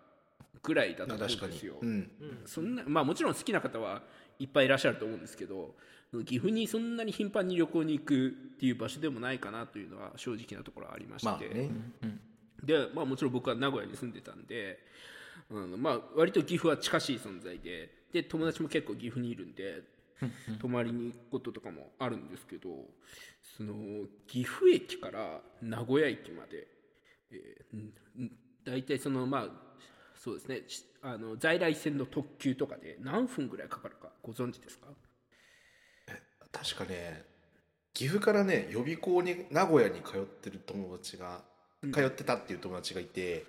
[0.62, 1.76] ぐらいだと思うんですよ。
[1.82, 2.10] うん。
[2.46, 4.04] そんなまあもちろん好きな方は
[4.40, 5.76] いっぱいいらっしゃると思うんですけど
[6.26, 11.70] 岐阜にそんなに頻繁に旅行に行くっていう場所でもないかなというのは正直なところはありまして、まあね。
[12.64, 14.80] で、まあ、もちろん僕は名古屋に住んでたんで、
[15.50, 19.84] うんまあ、割と岐阜は近しい存在でで友達も結構岐阜にいるんで
[20.60, 22.70] 泊まりに行くこととかもあるんですけど
[23.58, 23.74] その
[24.28, 26.68] 岐阜駅から名古屋駅まで、
[27.32, 28.30] えー
[28.66, 29.48] 大体そのまあ
[30.16, 30.64] そうですね。
[30.68, 34.88] しあの在来線の特急とかで何分ぐらいかかるかご存知ですか？
[36.52, 37.24] 確かね
[37.94, 41.42] 岐阜からね予備校に名古屋に通ってる友達が
[41.94, 43.46] 通ってたっていう友達がいて、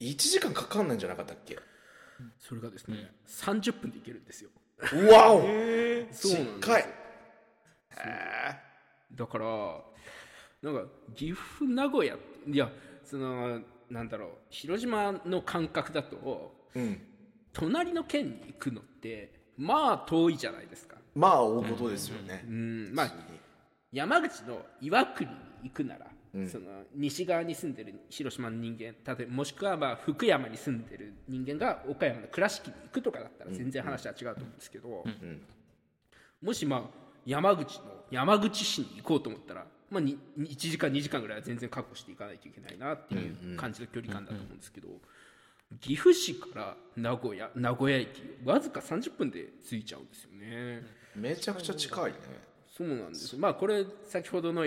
[0.00, 1.58] 1時間かかんないんじゃなかったっけ？
[2.38, 4.50] それがですね、30分で行けるんですよ。
[4.92, 5.42] うわお！
[6.12, 6.60] そうなん
[9.14, 9.46] だから
[10.62, 12.16] なんか岐阜名古屋
[12.48, 12.70] いや
[13.04, 17.00] そのなんだろう広島の感覚だとうん。
[17.52, 20.96] 隣の県に行くのってまあ遠いじゃないですか。
[21.14, 22.94] まあ大事ですよね、うん。
[22.94, 23.12] まあ
[23.92, 26.48] 山口の岩国に行くなら、うん。
[26.48, 26.64] その
[26.94, 35.42] 西側に住んでる広島の人間例えばもしくはまあ福山に住んでる人間が岡山の倉敷に行くとかだったら全然話は違うと思うんですけど、ん。
[36.42, 36.82] もしまあ
[37.24, 44.88] 山口の山口市に行こうと思ったら、まあ、に1時間2時間ぐらいは全然確保していかないといけないなっていう感じの距離感だと思うんですけど、
[45.80, 50.82] 岐阜市から名古屋名古屋駅わずか30分で着いちゃうんですよね。
[51.16, 52.18] めちゃくちゃ近いね。
[52.76, 53.36] そうなんです。
[53.36, 54.64] まあこれ先ほどの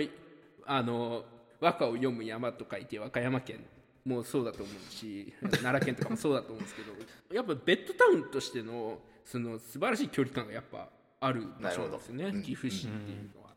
[0.66, 1.24] あの
[1.60, 3.64] 和歌を読む山と書いて和歌山県
[4.04, 5.32] もそうだと思うし
[5.62, 10.88] 奈良県とかもそうだと思うんですけどやっぱベッドタウンとしてのその素晴らしい距離感がやっぱ
[11.20, 12.42] ある場所なんですよね。
[12.42, 13.54] 岐阜市っていうのは。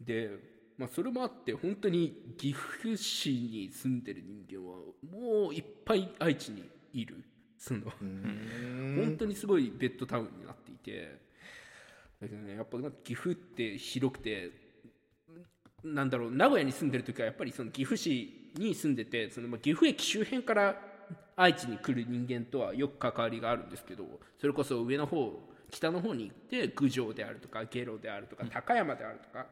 [0.00, 4.78] で、まあ、それもあって本当に岐阜市に住んでる人間は
[5.12, 7.22] もういっぱい愛知にいる。
[7.58, 11.28] その本当にすごいベッドタウンになっていて。
[12.20, 14.50] だけどねやっぱ岐阜って広くて
[15.84, 20.76] なんだろう名古屋に住んでる時はやっぱりその岐阜市に住んでてそのまあ岐阜駅周辺から
[21.36, 24.04] 愛知に来る人間とはよく関わりがあるんですけど
[24.40, 29.46] それこそ上の方北の方に行って郡上であるとか下呂であるとか高山であるとか、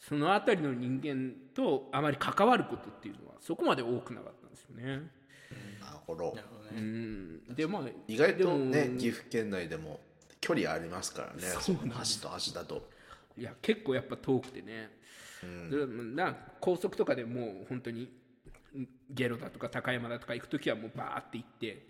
[0.00, 4.84] その辺りの人間とあまり関わることっていうのはそこまで多くなかったんですよね。
[5.80, 6.36] なるほど。
[6.74, 7.54] うん。
[7.54, 10.00] でまあ意外とね岐阜県内でも
[10.40, 11.42] 距離ありますからね。
[11.42, 12.88] その橋と橋だと。
[13.36, 14.90] いや結構やっぱ遠くてね、
[15.70, 18.02] でな高速とかでもう本当に
[18.76, 21.86] んゲロだとか高山だとか行く時はもうバーって行って、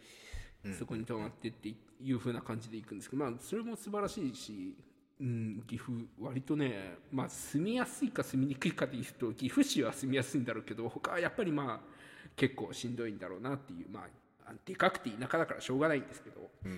[0.78, 4.76] そこに泊まってっていう風な感じで行くんですけどまあそれも素晴らしいし、
[5.20, 12.00] うん、岐阜割とねまあ住みやすいか住みにくいかでいうと岐阜市は住みやすいんだろうけど他はやっぱりまあ
[12.36, 14.06] 結構しんどいんだろうなっていうま
[14.46, 16.72] あでかくて田舎だからしょうがないんですけど、っ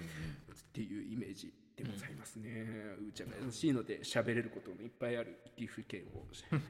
[0.73, 1.53] ていうイメージ
[1.83, 2.67] でございますね。
[3.09, 6.25] うちは楽しいので喋れることもいっぱいある岐阜県を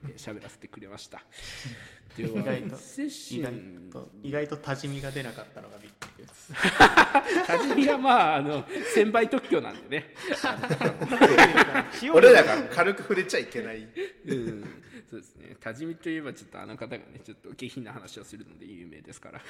[0.07, 1.23] えー喋らせてくれました。
[2.17, 3.09] では意外と接意
[3.43, 6.53] 外心と意外と多治見が出なかったのがびっくりです
[7.47, 10.15] 多治見がまああの千倍特許なんでね。
[12.13, 13.89] 俺らが軽く触れちゃいけない
[14.25, 14.65] うん、
[15.11, 15.57] そうですね。
[15.61, 19.41] 多治見といえばちょっとあの方がねちょっと下品な話をするので有名ですから。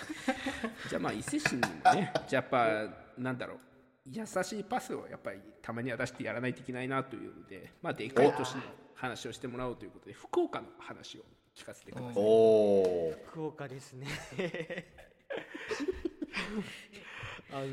[0.89, 3.72] じゃあまあ伊勢市にもねじゃあやっぱなんだろう。
[4.07, 8.63] 優しいパスをやっぱりたまには出してやらないといけないなというので、まあ、でかい都市の
[8.95, 11.23] 話をしてもらおうということで福岡の話を
[11.55, 12.13] 聞かせてください。
[12.17, 14.07] おお福岡ですね。
[17.53, 17.67] あの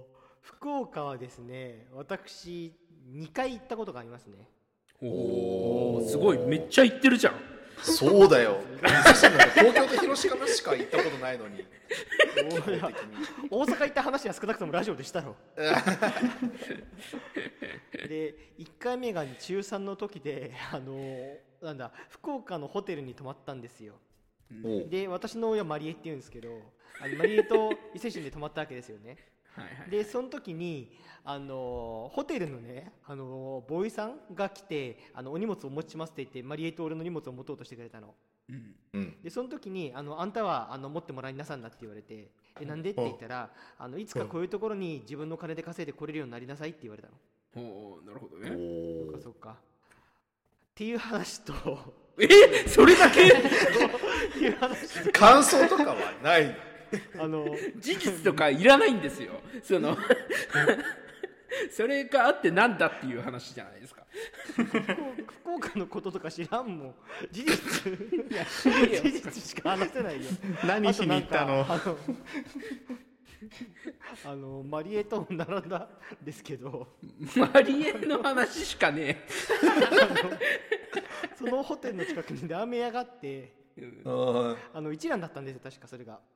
[0.00, 0.02] ー
[0.46, 2.72] 福岡はですね私
[3.12, 4.48] 2回行ったことがありますね。
[5.02, 6.38] おおすごい。
[6.38, 7.34] めっちゃ行ってるじゃん
[7.82, 8.58] そうだよ。
[8.82, 11.64] 東京と広島しか行ったことないのに。
[13.50, 15.36] 大阪行った話は少なくともラジオでしたろ。
[18.08, 23.94] で1回目が中3の時であのなんだ福岡のホテルに泊まったんですよ。
[24.88, 26.48] で私の親マリエって言うんですけど
[27.00, 29.16] あのマリエと伊勢神で泊まったわけですよね
[29.56, 30.92] はいはいでその時に
[31.24, 38.14] あのホテルのねあのボーイさんが来てあのお荷物をお持ちしますって言ってマリエと俺の荷物を持とうとしてくれたの。
[38.94, 39.16] うん。
[39.22, 42.30] でその時にあの「あんたはあの持ってもらいなさんな」って言われて
[42.60, 47.14] 「えなんで?」って言ったらあの「いつかこういうところに自分の金で稼いで来れるようになりなさい」って言われたの。
[47.54, 48.50] ほうなるほどね。
[48.50, 49.50] そっかそっか。
[49.50, 49.54] っ
[50.76, 51.52] ていう話と
[52.20, 52.68] え？
[52.68, 53.24] それだけ？
[53.26, 53.30] っ
[54.32, 56.54] ていう話感想とかはないの？
[57.18, 57.46] あの
[57.78, 59.40] 事実とかいらないんですよ。
[59.62, 59.96] その
[61.70, 64.04] それがあってなんだっていう話じゃないですか。
[65.42, 66.94] 福岡のこととか知らんもん。
[67.30, 70.30] 事実いや事実しか話せないよ。
[70.66, 71.60] 何しに行ったの？
[71.68, 71.98] あの
[74.24, 75.88] あのマリエと並んだ
[76.22, 76.88] んですけど。
[77.52, 79.24] マリエの話しかね
[81.36, 83.54] そのホテルの近くにラーメン屋があって。
[83.76, 84.56] うん。
[84.72, 86.14] あの一蘭だったんですよ確かそれが。
[86.14, 86.35] うん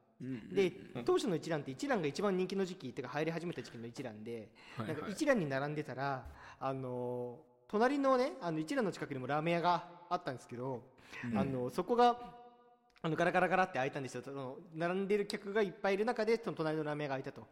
[0.52, 0.72] で
[1.04, 4.96] 当初の一蘭って一蘭が一番人気の時期っていうか入り始めた時期の一蘭で、はいはい。
[4.96, 6.24] なんか一蘭に並んでたら
[6.60, 10.82] あの隣のねあの一蘭の近くにもラーメン屋があったんですけど、
[11.34, 12.16] あのそこが
[13.02, 14.22] あのガラガラガラって開いたんですよ。
[14.22, 17.46] その並んでる客がいっぱいいる中でその隣のラーメン屋が開いたと、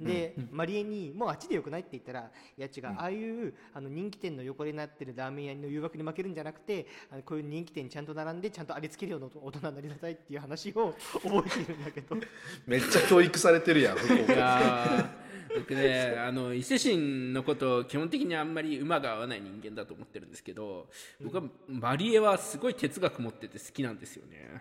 [0.00, 12.16] で、マリエに「もうあっちでよくない?」って言ったら「いや違う、ああいうあの人気店の横になってるラーメン屋の誘惑に負けるんじゃなくてあのこういう人気店にちゃんと並んでちゃんとありつけるような大人になりなさい」っていう話を覚えているんだけど。
[12.66, 20.88] めっちゃ教育されてるやん福い岡やー僕ねあの伊勢神のこと基本的にあんまり馬が合わない人間だと思ってるんですけど
[21.22, 24.60] 僕はマリエはすごい哲学持ってて好きなんですよね。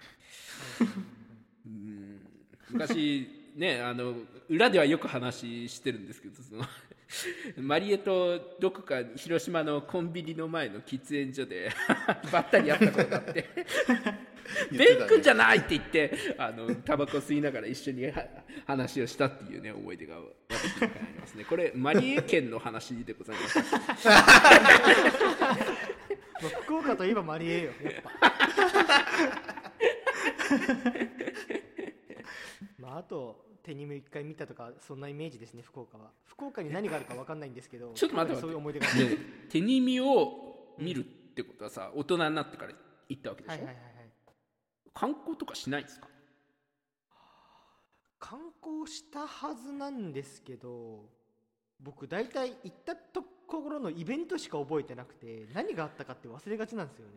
[1.65, 2.19] うん。
[2.69, 4.15] 昔ねあの
[4.49, 6.63] 裏ではよく話してるんですけどその
[7.63, 11.71] マリエとどこか広島のコンビニの前の喫煙所で
[12.31, 13.47] ばったり会ったことがあって
[14.71, 18.13] 「ベン君じゃない!」って言ってあのタバコ吸いながら一緒には
[18.65, 20.15] 話をしたっていうね思い出が
[20.49, 23.59] 私ありますねこれマリエ県の話でございます
[24.07, 25.55] まあ
[26.63, 29.63] 福岡といえばマリエよやっぱ
[32.93, 36.11] まああと手にも一回見たとかそんなイメージですね福岡は。
[36.25, 38.89] 福岡に何があるか分かんないんですけどちょっと待ってそういう思い出があ
[39.49, 42.73] 手に身を見るってことはさ大人になってから
[43.09, 44.09] 行ったわけでしょ、はいはいはいはい。
[44.93, 46.07] 観光とかしないんですか？
[48.19, 51.05] 観光したはずなんですけど
[51.81, 57.13] 僕大体行ったところのイベントしか覚えてなくて何があったかって忘れがちなんですよね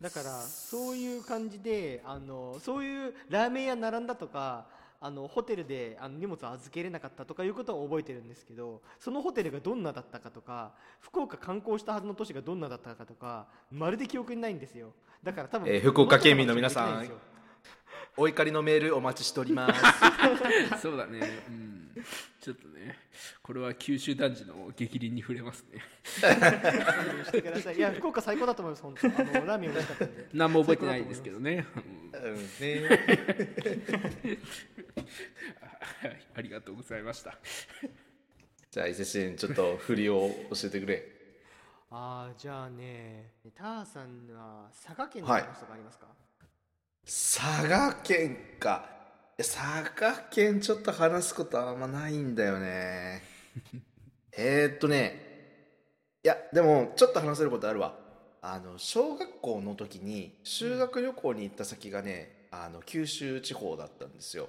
[0.00, 4.66] だからそういう感じであのそういうラーメン屋並んだとか
[5.00, 14.92] あのホテルであの荷物を預けれなかったとかいうことは覚えてるんですけどそのホテルがどんなだったかとか福岡観光したはずの都市がどんなだったかとかまるで記憶にないんですよ。
[15.22, 17.10] だから多分、えー福岡県民の皆さん
[18.16, 19.80] お怒りのメールお待ちしております。
[20.82, 21.90] そうだね、うん、
[22.40, 22.96] ちょっとね
[23.42, 25.82] これは九州男児の激鱗に触れますね。
[27.24, 29.06] してくださいいや福岡最高だと思います本当。
[29.06, 29.10] あ
[29.40, 30.28] のラーメン美味しかったんで。
[30.32, 31.66] 何も覚えてないですけどね、
[32.14, 32.22] うん。
[32.32, 32.88] うんね
[36.02, 37.36] はいありがとうございました。
[38.70, 41.02] じゃあ伊勢神ちょっと振りを教えてくれ。
[41.90, 46.06] ああじゃあねターさんは佐賀県の話とかありますか、
[47.04, 48.97] 佐賀県か
[49.38, 49.56] 佐
[49.94, 53.22] 賀県ちょっと話すことあんまないんだよね。
[54.36, 55.28] えーっとね
[56.24, 57.96] いやでもちょっと話せることあるわ。
[58.40, 64.48] あの小学校の時に修学旅行に行った先がねあの九州地方だったんですよ。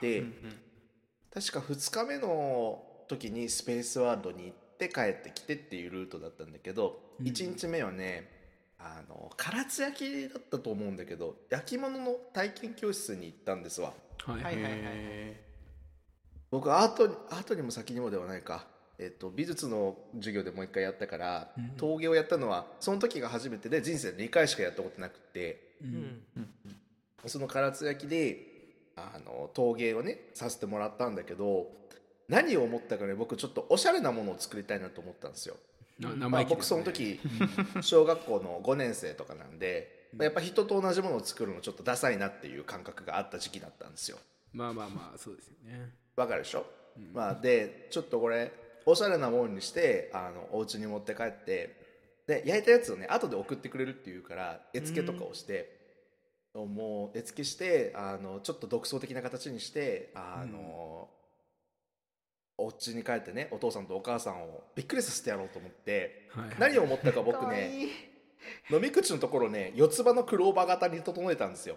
[0.00, 0.22] で、
[1.32, 8.39] 確か2日目の時にスペースワールドに行って帰ってきてっていうルートだったんだけど、1日目はね
[8.82, 13.92] あの唐津焼きだったと思うんだけど焼き物の体験教室に行ったんですわ。
[14.24, 14.42] はい。
[14.42, 14.80] はいはいはい
[16.50, 18.66] 僕アートアートにも先にもではないか、
[18.98, 25.76] えっと美術の授業でもう一回やったから、陶芸をやったのはその時が初めてで人生で2回しかやったことなくて。
[25.82, 26.22] うん。
[27.26, 28.50] その唐津焼きで
[28.96, 31.68] あの陶芸をねさせてもらったんだけど
[32.28, 35.60] 何を思ったかね僕ちょっとおしゃれなものを作りたいなと思ったんですよ、な
[36.00, 37.20] まあ僕その時
[37.80, 44.18] 小学校の5年生とかなんでまあやっぱ人と同じものを作るのちょっとダサいなっていう感覚があった時期だったんですよ。
[44.52, 45.90] まあまあまあそうですよね。
[46.16, 46.66] わかるでしょ、
[47.14, 48.52] まあでちょっとこれ
[48.86, 51.76] おしゃれなものにしてあのお家に持って帰って
[52.26, 55.80] で焼いたやつをね後で送ってくれるっていうから絵付けとかをして、
[56.54, 61.08] もう絵付けしてあのちょっと独創的な形にしてあの、
[62.62, 68.74] お家に帰ってねお父さんとお母さんをびっくりさせてやろうと思って、はい何を思ったか僕かわいねい。
[68.74, 71.76] 飲み口のところね四つ葉のクローバー型に整えたんですよ。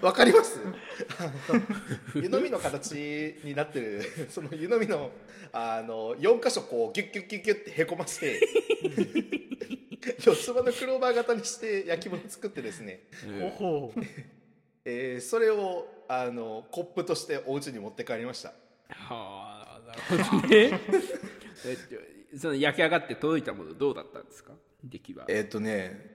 [0.00, 0.58] わかります？
[2.14, 2.92] 湯飲みの形
[3.44, 5.10] になってるその湯飲みの
[5.52, 8.40] あの4箇所こうギュッギュッギュッギュッってへこまして
[10.20, 13.04] 四つ葉のクローバー型にして焼き物作ってですね、
[13.42, 14.00] おほう
[14.88, 18.52] えーそれをあのコップとしてお家に持って帰りました。
[18.88, 20.48] はあなるほどね。
[21.66, 24.52] えっとその焼き上がって届いたものどうだったんですか？
[24.84, 25.24] 出来は。
[25.28, 26.14] えーっとね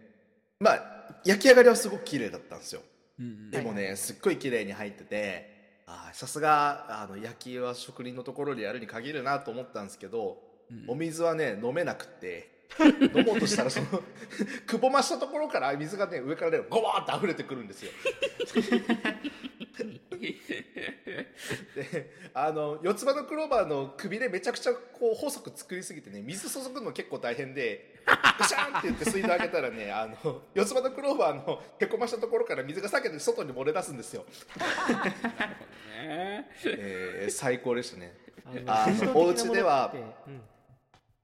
[0.59, 2.81] まあ焼き上がりはすごく綺麗だったんですよ。
[3.19, 10.41] うんでもねすっごい綺麗に入っててあーさすがあの焼きは職人のところでやるに限るなと思ったんですけど、
[10.87, 12.49] お水はね飲めなくって
[13.15, 13.87] 飲もうとしたらその
[14.65, 17.91] くぼましたところから水がね上からねゴワーって溢れてくるんですよ。
[21.75, 34.25] であの四つ葉のクローバーの首でめちゃくちゃこう細く作りすぎてね水注ぐの結構大変でガシャンって言って水道開けたらねあの四つ葉のクローバーのへこましたところから水が避けて外に漏れ出すんですよ、
[36.03, 36.47] ね。
[36.65, 38.15] えー最高でしたね。
[38.67, 39.93] ああのお家では
[40.27, 40.41] うん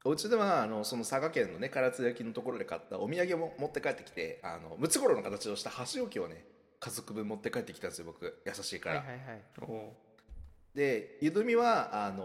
[0.07, 6.45] お家ではあのその佐賀県のね唐津焼のところで買ったお土産も持って帰ってきてあのムツゴロウの形をした箸置きをね
[6.79, 8.41] 家族分持って帰ってきたんですよ僕。
[8.45, 9.89] 優しいから、はいはいはい。
[10.73, 12.23] でゆずみはあの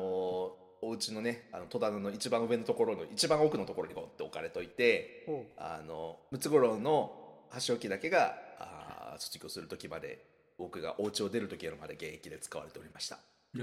[0.81, 7.11] お家のねあの戸棚の一番上のところの一番奥のところにこうって置かれといてほあのムツゴロウの
[7.51, 10.25] 箸置きだけがあー卒業する時まで
[10.57, 13.19] 僕がお家を出る時まで現役で使われておりました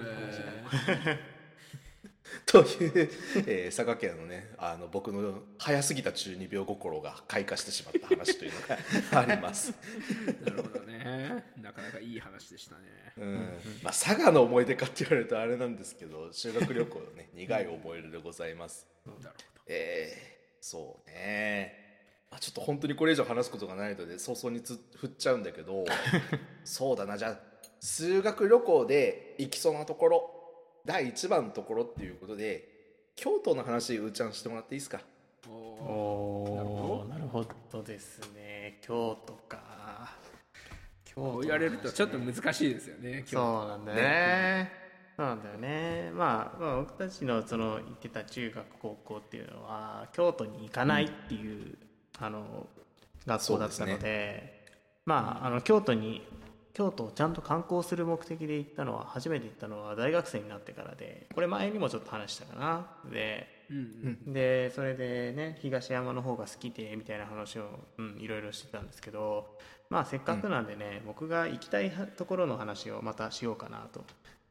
[2.46, 3.10] という、
[3.48, 8.78] えー佐賀県のねあの僕の早すぎた中二病心が開花してしまった話というのが
[9.22, 9.74] あります、
[10.42, 11.44] なるほどね。
[11.62, 12.82] なかなかいい話でしたね。
[13.18, 13.36] うん。
[13.84, 18.88] まあ、佐賀の思い出かって言われるとあれなんですけど修学旅行のね苦い思い出でございます。
[19.06, 19.30] なるほど。
[19.68, 25.86] えー、そうね、まあ、ちょっと本当にこれ以上話すことがないので早々につ振っちゃうんだけど
[26.66, 27.18] そうだな。
[27.18, 27.40] じゃあ
[27.82, 30.39] 修学旅行で行きそうなところ
[30.86, 32.68] 第一番のところっていうことで
[33.16, 35.02] 京都の話うーちゃんしてもらっていいですか？
[35.48, 38.80] おおーなるほどですね。
[38.82, 40.18] 京都か。
[41.06, 44.72] 京都言われるとちょっと難しいですよねそうなんだよね。
[45.18, 51.78] そうなんだよね、まあ、まあ僕たちのその行ってた中学高校っていうのは京都に行かないっていう、
[52.20, 52.68] あの
[53.26, 54.72] 学校だったのでそうです
[55.06, 56.26] まああの京都に
[56.74, 62.88] 京都をちゃんと観光する目的で行ったのは初めて行ったのは大学生になってからでこれ前にもちょっと話したかな。
[63.12, 67.66] でうんでそれでね東山の方が好きでみたいな話を、
[67.98, 69.58] うん、いろいろしてたんですけど
[69.90, 74.06] まあせっかくなんでね、僕が行きたいところの話をまたしようかなと、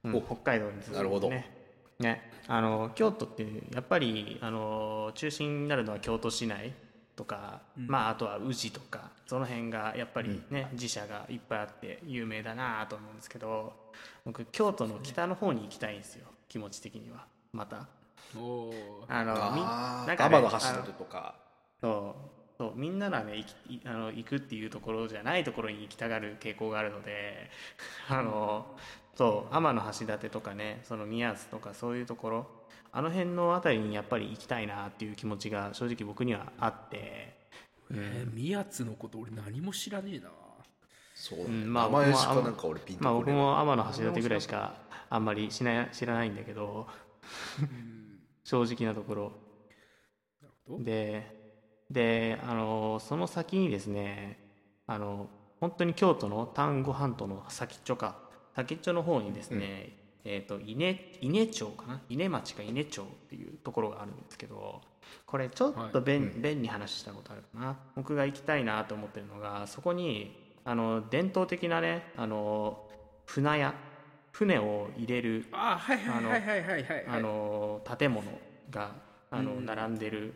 [0.04, 0.96] うんお北海道に続いてね。
[0.96, 1.30] なるほど。
[1.30, 2.30] ね。
[2.46, 6.72] あの京都ってやっぱりあの中心になるのは京都市内
[7.18, 13.72] とか、まああとは宇治とかその辺がやっぱりね、自社がいっぱいあって有名だなと思うんですけど
[14.24, 17.26] 僕京都の北の方に行きたいんですよ気持ち的には。
[17.52, 17.88] また。
[18.36, 18.74] おー。
[19.08, 21.34] あのみあなんかね天の橋立とか
[21.80, 27.50] そうそうみんながね行きいあの行くっていうところじゃないところに行きたがる傾向があるので
[28.08, 28.66] あの
[29.16, 32.46] そう天橋立とかねその宮津とかそういうところ
[32.92, 37.36] あの辺の辺りにやっぱり行きたいなっていう気持ちが正直僕にはあって、
[37.90, 40.30] えー宮津のこと俺何も知らねえな。
[41.14, 41.38] そう。
[41.38, 44.74] だね、うんまあ名前しかか俺ピンとまあ僕も天橋立ぐらいしか
[45.10, 46.86] あんまりしない知らないんだけど。
[48.44, 49.32] 正直なところ。
[50.66, 50.84] ほど。
[50.84, 51.36] で
[51.90, 54.38] であのその先にですね
[54.86, 55.28] あの
[55.60, 58.16] 本当に京都の丹後半島の先っちょか。
[58.54, 59.92] 先っちょの方にですね、
[60.30, 62.02] えー、と伊根伊根町かな？
[62.10, 64.82] 伊根町か伊根町っていうところがあるんですけど
[65.24, 67.78] これちょっと便,、便に話したことあるかな。
[67.96, 72.86] 僕が行きたいなと思ってるのがそこにあの伝統的なねあの
[73.24, 73.74] 船屋
[74.32, 75.80] 船を入れるあ
[77.20, 78.26] の建物
[78.70, 78.92] が
[79.30, 79.66] あのうん。
[79.66, 80.34] 並んでる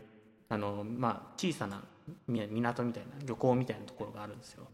[0.49, 1.83] あの、まあ、小さな
[2.27, 4.67] み港みたいな漁港みたいなところがあるんですよ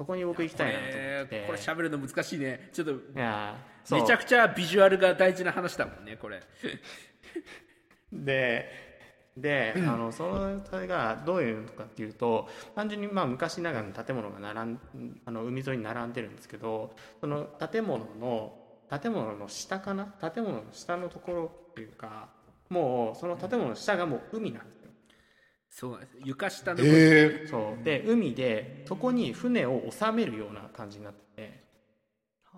[0.00, 0.96] そこに僕行きたいなと思って。
[0.96, 2.70] えーこれ喋るの難しいね。
[2.72, 2.94] ちょっと
[3.94, 6.40] めちゃくちゃビジュアルが大事な話だもんねこれ。
[8.10, 8.66] で
[9.36, 14.80] で、あのそれがどういうのかっていうと単純にまあ昔ながらの建物が並ん
[15.26, 18.54] あの海沿いに並んでるんですけどその建物の
[18.88, 20.06] 建物の下かな？
[20.06, 22.30] 建物の下のところっていうか
[22.70, 24.79] もうその建物の下がもう海なんですよ
[25.70, 27.46] そうなんです床下のへえ。
[27.48, 27.84] そう。
[27.84, 31.70] で海でそこに船を収めるような感じになってて。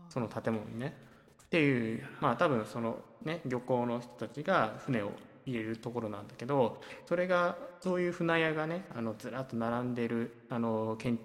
[0.09, 0.97] その建物にね。
[1.45, 5.13] っていうまあ多分そのね漁港の人たちが船を
[5.45, 11.19] 入れるところなんだけどそれがそういう船屋がねあのずらっと並んでるあの建,、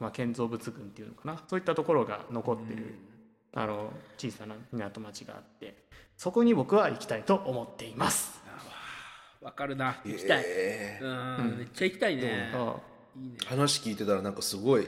[0.00, 1.42] まあ、建造物群っていうのかな。
[1.48, 2.94] そういったところが残ってる
[3.54, 5.88] あの小さな港町があって。
[6.20, 8.39] そこに僕は行きたいと思っています。
[9.40, 10.00] わかるな。
[10.04, 11.56] 行きたい、えうん。
[11.58, 12.50] めっちゃ行きたいね。
[12.52, 12.80] そ
[13.16, 13.18] う。
[13.18, 13.36] いいね。
[13.38, 14.86] ー話聞いてたらなんかすごい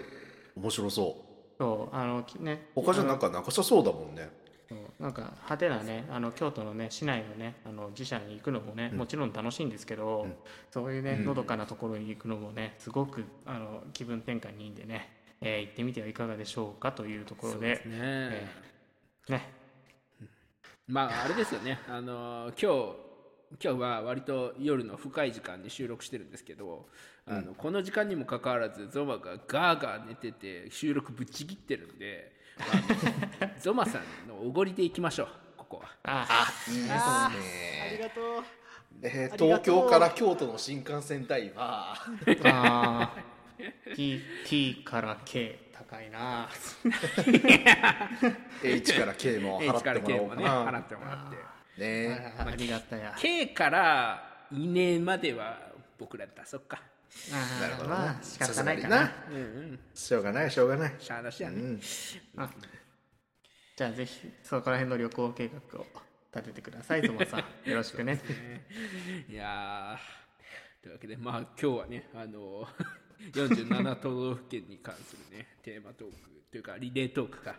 [0.56, 1.16] 面白そ
[1.58, 1.58] う。
[1.58, 1.96] そう。
[1.96, 2.68] あのきね。
[2.74, 4.30] 他じゃなんかなさそうだもんね。
[4.68, 5.02] そう。
[5.02, 10.26] なんか派手なねあの京都のね市内のねあの自社に行くのもね、もちろん楽しいんですけど、
[10.70, 15.08] そういうねのどかなところに行くのもねすごくあの気分転換にいいんでね、
[15.40, 17.68] えー行ってみてはいかがでしょうかというところで。
[17.68, 17.82] ね。
[17.86, 19.32] えー。
[19.32, 19.52] ね。
[20.86, 21.78] まああれですよね。
[21.88, 23.11] あの今日
[23.62, 26.86] 今日は割と夜の深い時間に収録してるんですけど
[27.26, 35.90] あの、この時間にもかかわらずゾマがガーガー寝てて収録ぶっちぎってるんで、あの ゾマさんのおごりで行きましょうここは。
[36.04, 38.24] あいいですあねりがとう。
[39.02, 39.48] えーありがとう。
[39.48, 41.94] 東京から京都の新幹線代は
[42.44, 43.22] あー。
[43.94, 46.48] T, T から K 高いな。
[48.62, 50.78] H から K も払 H からっても K もねらおうかな。
[50.78, 51.36] 払ってもらって
[51.78, 52.34] ね。
[52.38, 53.14] あありがたや。
[53.18, 55.58] K から稲までは
[55.98, 56.80] 僕らで出そっか。
[57.60, 59.12] なるほどなまあ仕方ないかさすがな。
[59.70, 60.94] にしょうがないしょうがない。
[60.98, 61.80] しゃあなしやね、うん。
[62.36, 62.50] あ
[63.76, 65.86] じゃあぜひそこら辺の旅行計画を
[66.34, 67.70] 立ててください ゾマさん。
[67.70, 68.20] よろしくね。
[69.28, 70.82] いやー。
[70.82, 72.66] というわけでまあ今日はねあの
[73.32, 76.14] 47都道府県に関するねテーマトーク
[76.50, 77.56] というかリレートークか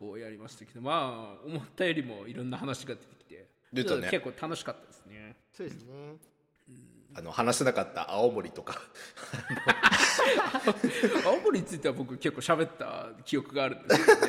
[0.00, 4.08] をやりましたけどまあ思ったよりもいろんな話が出てきて出たね。
[4.10, 5.36] 結構楽しかったですね。
[5.52, 6.31] そうですね
[7.14, 8.80] あの話せなかった青森とか。
[11.26, 14.28] 青森については僕結構喋った記憶があるんですけどね。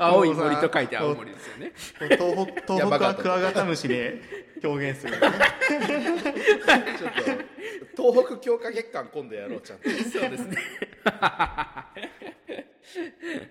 [0.00, 1.72] 青い森と書いて青森ですよね。
[2.16, 2.18] 東
[2.52, 4.20] 北東北はクワガタムシで
[4.64, 5.18] 表現する、ね、
[6.98, 7.12] ちょっ
[7.94, 9.88] と東北強化月間今度やろうちゃんと。
[9.88, 9.94] そ
[10.26, 10.56] うですね。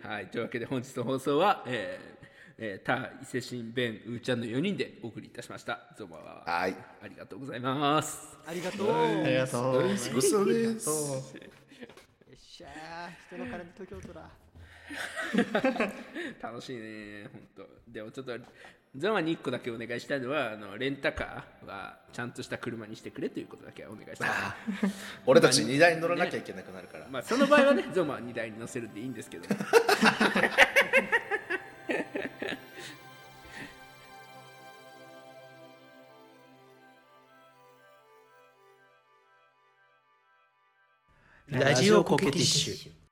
[0.03, 2.15] はいというわけで本日の放送はえー
[2.57, 5.79] えー、タ伊勢神弁うーちゃんの4人でお送りいたしました。
[5.97, 6.75] ゾマははい。
[7.03, 8.37] ありがとうございます。
[8.47, 8.91] ありがとう。
[8.93, 9.89] ありがとう。
[9.89, 10.45] ごちそう。
[10.45, 10.93] ですよ
[12.33, 14.29] っしゃー人の金で東京都だ
[16.41, 17.27] 楽しいね。
[17.33, 17.91] 本当。
[17.91, 18.37] でもちょっと
[18.95, 24.29] ゾマに1個だけお願いしたいのはあのレンタカーはちゃんとした車にしてくれということだけはお願いしたい
[25.25, 27.07] 俺たち荷台に乗らなきゃいけなくなるから。
[27.11, 29.45] まあその場合はねゾマは荷台に乗せるんでいいんですけど
[41.59, 43.04] ラジオコケティッシュ。